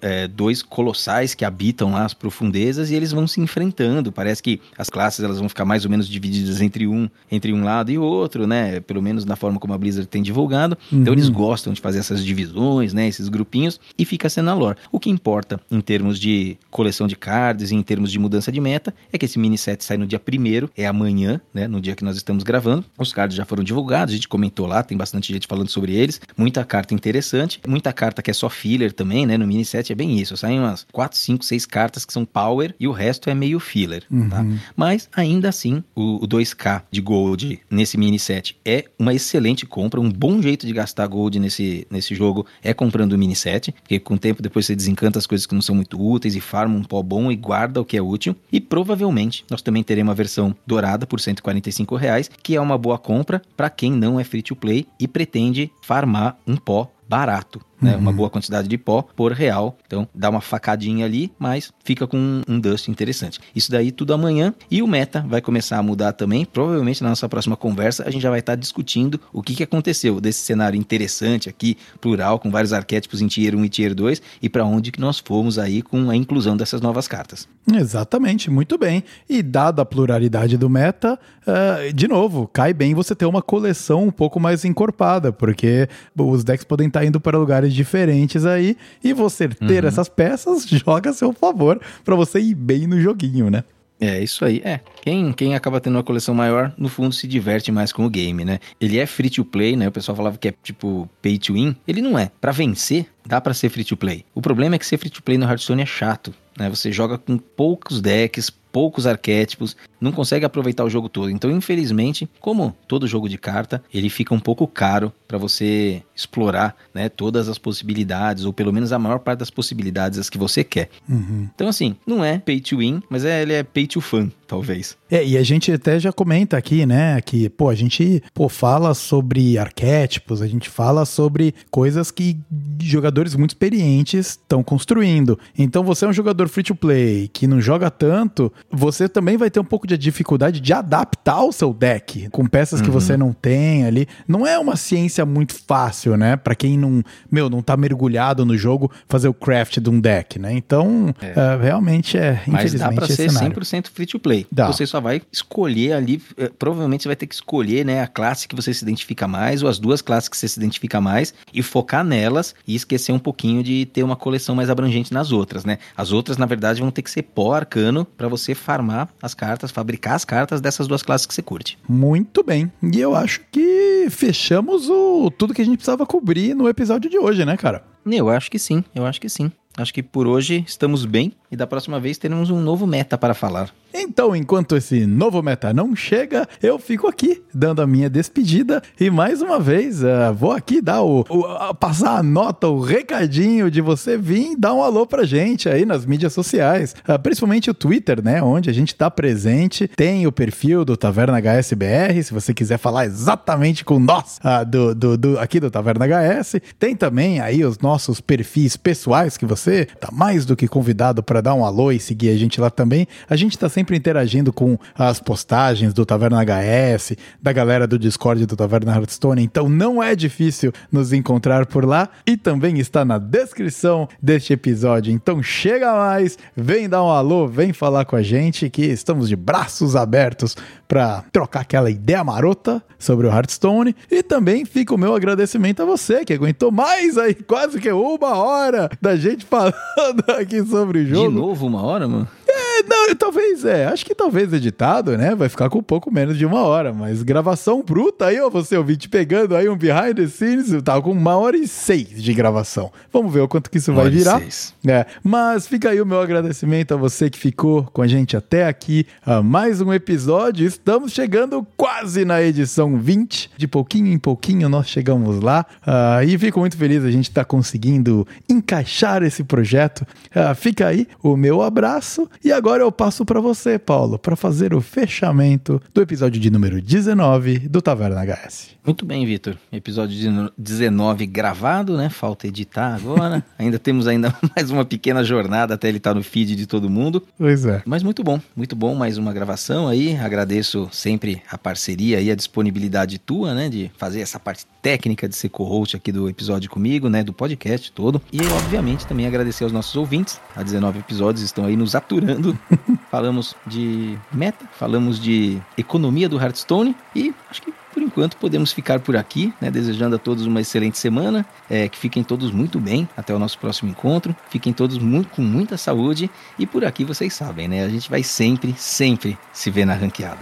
[0.01, 4.11] é, dois colossais que habitam lá as profundezas e eles vão se enfrentando.
[4.11, 7.63] Parece que as classes elas vão ficar mais ou menos divididas entre um, entre um
[7.63, 8.79] lado e outro, né?
[8.79, 10.77] Pelo menos na forma como a Blizzard tem divulgado.
[10.91, 13.07] Então eles gostam de fazer essas divisões, né?
[13.07, 14.77] Esses grupinhos e fica sendo a lore.
[14.91, 18.61] O que importa em termos de coleção de cards e em termos de mudança de
[18.61, 21.67] meta é que esse mini set sai no dia primeiro, é amanhã, né?
[21.67, 22.85] No dia que nós estamos gravando.
[22.97, 26.21] Os cards já foram divulgados, a gente comentou lá, tem bastante gente falando sobre eles,
[26.37, 27.59] muita carta interessante interessante.
[27.67, 29.37] Muita carta que é só filler também, né?
[29.37, 30.35] No mini set é bem isso.
[30.37, 34.03] Saem umas 4, 5, 6 cartas que são power e o resto é meio filler,
[34.29, 34.45] tá?
[34.75, 39.99] Mas ainda assim, o, o 2K de Gold nesse mini set é uma excelente compra,
[39.99, 43.99] um bom jeito de gastar Gold nesse, nesse jogo é comprando o mini set, porque
[43.99, 46.75] com o tempo depois você desencanta as coisas que não são muito úteis e farma
[46.75, 48.35] um pó bom e guarda o que é útil.
[48.51, 52.97] E provavelmente nós também teremos uma versão dourada por 145 reais, que é uma boa
[52.97, 57.95] compra para quem não é free to play e pretende farmar um pó barato né?
[57.95, 59.77] Uma boa quantidade de pó por real.
[59.85, 63.39] Então dá uma facadinha ali, mas fica com um, um dust interessante.
[63.55, 66.45] Isso daí tudo amanhã e o meta vai começar a mudar também.
[66.45, 70.19] Provavelmente na nossa próxima conversa a gente já vai estar discutindo o que, que aconteceu
[70.19, 74.49] desse cenário interessante aqui, plural, com vários arquétipos em Tier 1 e Tier 2 e
[74.49, 77.47] para onde que nós fomos aí com a inclusão dessas novas cartas.
[77.71, 79.03] Exatamente, muito bem.
[79.29, 84.05] E dada a pluralidade do meta, uh, de novo, cai bem você ter uma coleção
[84.05, 89.13] um pouco mais encorpada, porque os decks podem estar indo para lugares diferentes aí e
[89.13, 89.87] você ter uhum.
[89.87, 93.63] essas peças joga a seu favor para você ir bem no joguinho, né?
[93.99, 94.61] É, isso aí.
[94.63, 98.09] É, quem, quem acaba tendo uma coleção maior, no fundo, se diverte mais com o
[98.09, 98.59] game, né?
[98.79, 99.89] Ele é free to play, né?
[99.89, 101.75] O pessoal falava que é tipo pay to win.
[101.85, 102.31] Ele não é.
[102.39, 104.23] Para vencer, dá para ser free to play.
[104.33, 106.69] O problema é que ser free to play no Hearthstone é chato, né?
[106.69, 111.29] Você joga com poucos decks, poucos arquétipos, não consegue aproveitar o jogo todo.
[111.29, 116.75] Então, infelizmente, como todo jogo de carta, ele fica um pouco caro para você explorar
[116.93, 120.63] né, todas as possibilidades, ou pelo menos a maior parte das possibilidades as que você
[120.63, 120.89] quer.
[121.07, 121.47] Uhum.
[121.53, 124.97] Então, assim, não é pay to win, mas é, ele é pay to fun, talvez.
[125.09, 128.93] É, e a gente até já comenta aqui, né, que, pô, a gente pô, fala
[128.93, 132.37] sobre arquétipos, a gente fala sobre coisas que
[132.81, 135.39] jogadores muito experientes estão construindo.
[135.57, 139.49] Então, você é um jogador free to play que não joga tanto, você também vai
[139.49, 142.85] ter um pouco de dificuldade de adaptar o seu deck com peças uhum.
[142.85, 144.07] que você não tem ali.
[144.27, 146.35] Não é uma ciência muito fácil, né?
[146.35, 150.39] Para quem não, meu, não tá mergulhado no jogo, fazer o craft de um deck,
[150.39, 150.53] né?
[150.53, 151.31] Então, é.
[151.31, 153.55] uh, realmente é, Mas dá pra ser cenário.
[153.55, 154.47] 100% free to play.
[154.51, 154.67] Dá.
[154.67, 158.47] Você só vai escolher ali, eh, provavelmente você vai ter que escolher, né, a classe
[158.47, 161.61] que você se identifica mais ou as duas classes que você se identifica mais e
[161.61, 165.77] focar nelas e esquecer um pouquinho de ter uma coleção mais abrangente nas outras, né?
[165.95, 169.33] As outras, na verdade, vão ter que ser pó arcano para você farmar farmar as
[169.33, 171.77] cartas, fabricar as cartas dessas duas classes que você curte.
[171.87, 172.71] Muito bem.
[172.83, 177.17] E eu acho que fechamos o tudo que a gente precisava cobrir no episódio de
[177.17, 177.83] hoje, né, cara?
[178.05, 179.51] Eu acho que sim, eu acho que sim.
[179.77, 183.33] Acho que por hoje estamos bem e da próxima vez teremos um novo meta para
[183.33, 183.73] falar.
[183.93, 189.09] Então, enquanto esse novo meta não chega, eu fico aqui dando a minha despedida e
[189.09, 193.71] mais uma vez uh, vou aqui dar o, o uh, passar a nota, o recadinho
[193.71, 197.73] de você vir dar um alô pra gente aí nas mídias sociais, uh, principalmente o
[197.73, 199.87] Twitter, né, onde a gente tá presente.
[199.87, 205.17] Tem o perfil do Taverna HSBR, se você quiser falar exatamente com nós do, do,
[205.17, 206.57] do, aqui do Taverna HS.
[206.77, 211.41] Tem também aí os nossos perfis pessoais que você tá mais do que convidado para
[211.41, 213.07] dar um alô e seguir a gente lá também.
[213.29, 218.45] A gente tá sempre interagindo com as postagens do Taverna HS, da galera do Discord
[218.45, 223.17] do Taverna Hearthstone, então não é difícil nos encontrar por lá e também está na
[223.17, 225.13] descrição deste episódio.
[225.13, 229.35] Então chega mais, vem dar um alô, vem falar com a gente que estamos de
[229.35, 230.55] braços abertos
[230.87, 235.85] para trocar aquela ideia marota sobre o Hearthstone e também fica o meu agradecimento a
[235.85, 241.05] você que aguentou mais aí quase que uma hora da gente falando aqui sobre o
[241.05, 241.29] jogo.
[241.29, 242.27] De novo uma hora, mano?
[242.47, 243.85] É, não, talvez, é.
[243.85, 245.35] Acho que talvez editado, né?
[245.35, 246.93] Vai ficar com um pouco menos de uma hora.
[246.93, 251.01] Mas gravação bruta aí, ó, você ouvinte pegando aí um behind the scenes, eu tava
[251.01, 252.91] com uma hora e seis de gravação.
[253.11, 254.41] Vamos ver o quanto que isso vai virar.
[254.87, 258.67] É, mas fica aí o meu agradecimento a você que ficou com a gente até
[258.67, 259.05] aqui.
[259.25, 260.65] A mais um episódio.
[260.65, 263.51] Estamos chegando quase na edição 20.
[263.57, 265.65] De pouquinho em pouquinho nós chegamos lá.
[265.81, 270.05] Uh, e fico muito feliz a gente tá conseguindo encaixar esse projeto.
[270.27, 274.73] Uh, fica aí o meu abraço e agora eu passo para você, Paulo, para fazer
[274.73, 278.77] o fechamento do episódio de número 19 do Taverna HS.
[278.85, 279.55] Muito bem, Vitor.
[279.71, 282.09] Episódio 19 gravado, né?
[282.09, 283.43] Falta editar agora.
[283.57, 286.89] ainda temos ainda mais uma pequena jornada até ele estar tá no feed de todo
[286.89, 287.23] mundo.
[287.37, 287.81] Pois é.
[287.85, 288.95] Mas muito bom, muito bom.
[288.95, 290.15] Mais uma gravação aí.
[290.17, 293.69] Agradeço sempre a parceria e a disponibilidade tua, né?
[293.69, 297.23] De fazer essa parte técnica de ser co-host aqui do episódio comigo, né?
[297.23, 298.21] Do podcast todo.
[298.33, 300.41] E, obviamente, também agradecer aos nossos ouvintes.
[300.55, 302.57] Há 19 episódios estão aí nos aturando.
[303.11, 308.99] falamos de meta, falamos de economia do Hearthstone e acho que por enquanto podemos ficar
[308.99, 309.69] por aqui, né?
[309.69, 313.57] Desejando a todos uma excelente semana, é, que fiquem todos muito bem até o nosso
[313.57, 317.83] próximo encontro, fiquem todos muito, com muita saúde e por aqui vocês sabem, né?
[317.83, 320.39] A gente vai sempre, sempre se ver na ranqueada.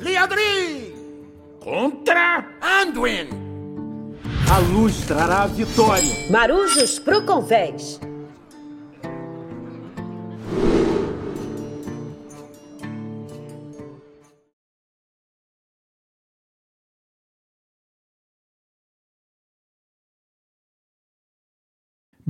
[0.00, 0.94] Liadri!
[1.60, 3.28] Contra Anduin!
[4.50, 6.28] A luz trará a vitória.
[6.28, 8.00] Marujos pro convés.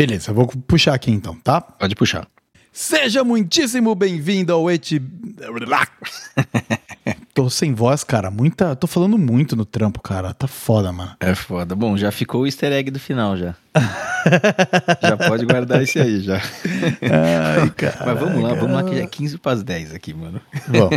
[0.01, 1.61] Beleza, vou puxar aqui então, tá?
[1.61, 2.27] Pode puxar.
[2.73, 4.99] Seja muitíssimo bem-vindo ao Eti.
[7.35, 8.31] tô sem voz, cara.
[8.31, 8.75] Muita.
[8.75, 10.33] Tô falando muito no trampo, cara.
[10.33, 11.15] Tá foda, mano.
[11.21, 11.77] É foda.
[11.77, 13.55] Bom, já ficou o easter egg do final já.
[15.03, 16.41] já pode guardar esse aí já.
[17.03, 17.99] Ai, cara.
[18.07, 20.41] Mas vamos lá, vamos lá que já é 15 para as 10 aqui, mano.
[20.67, 20.89] Bom.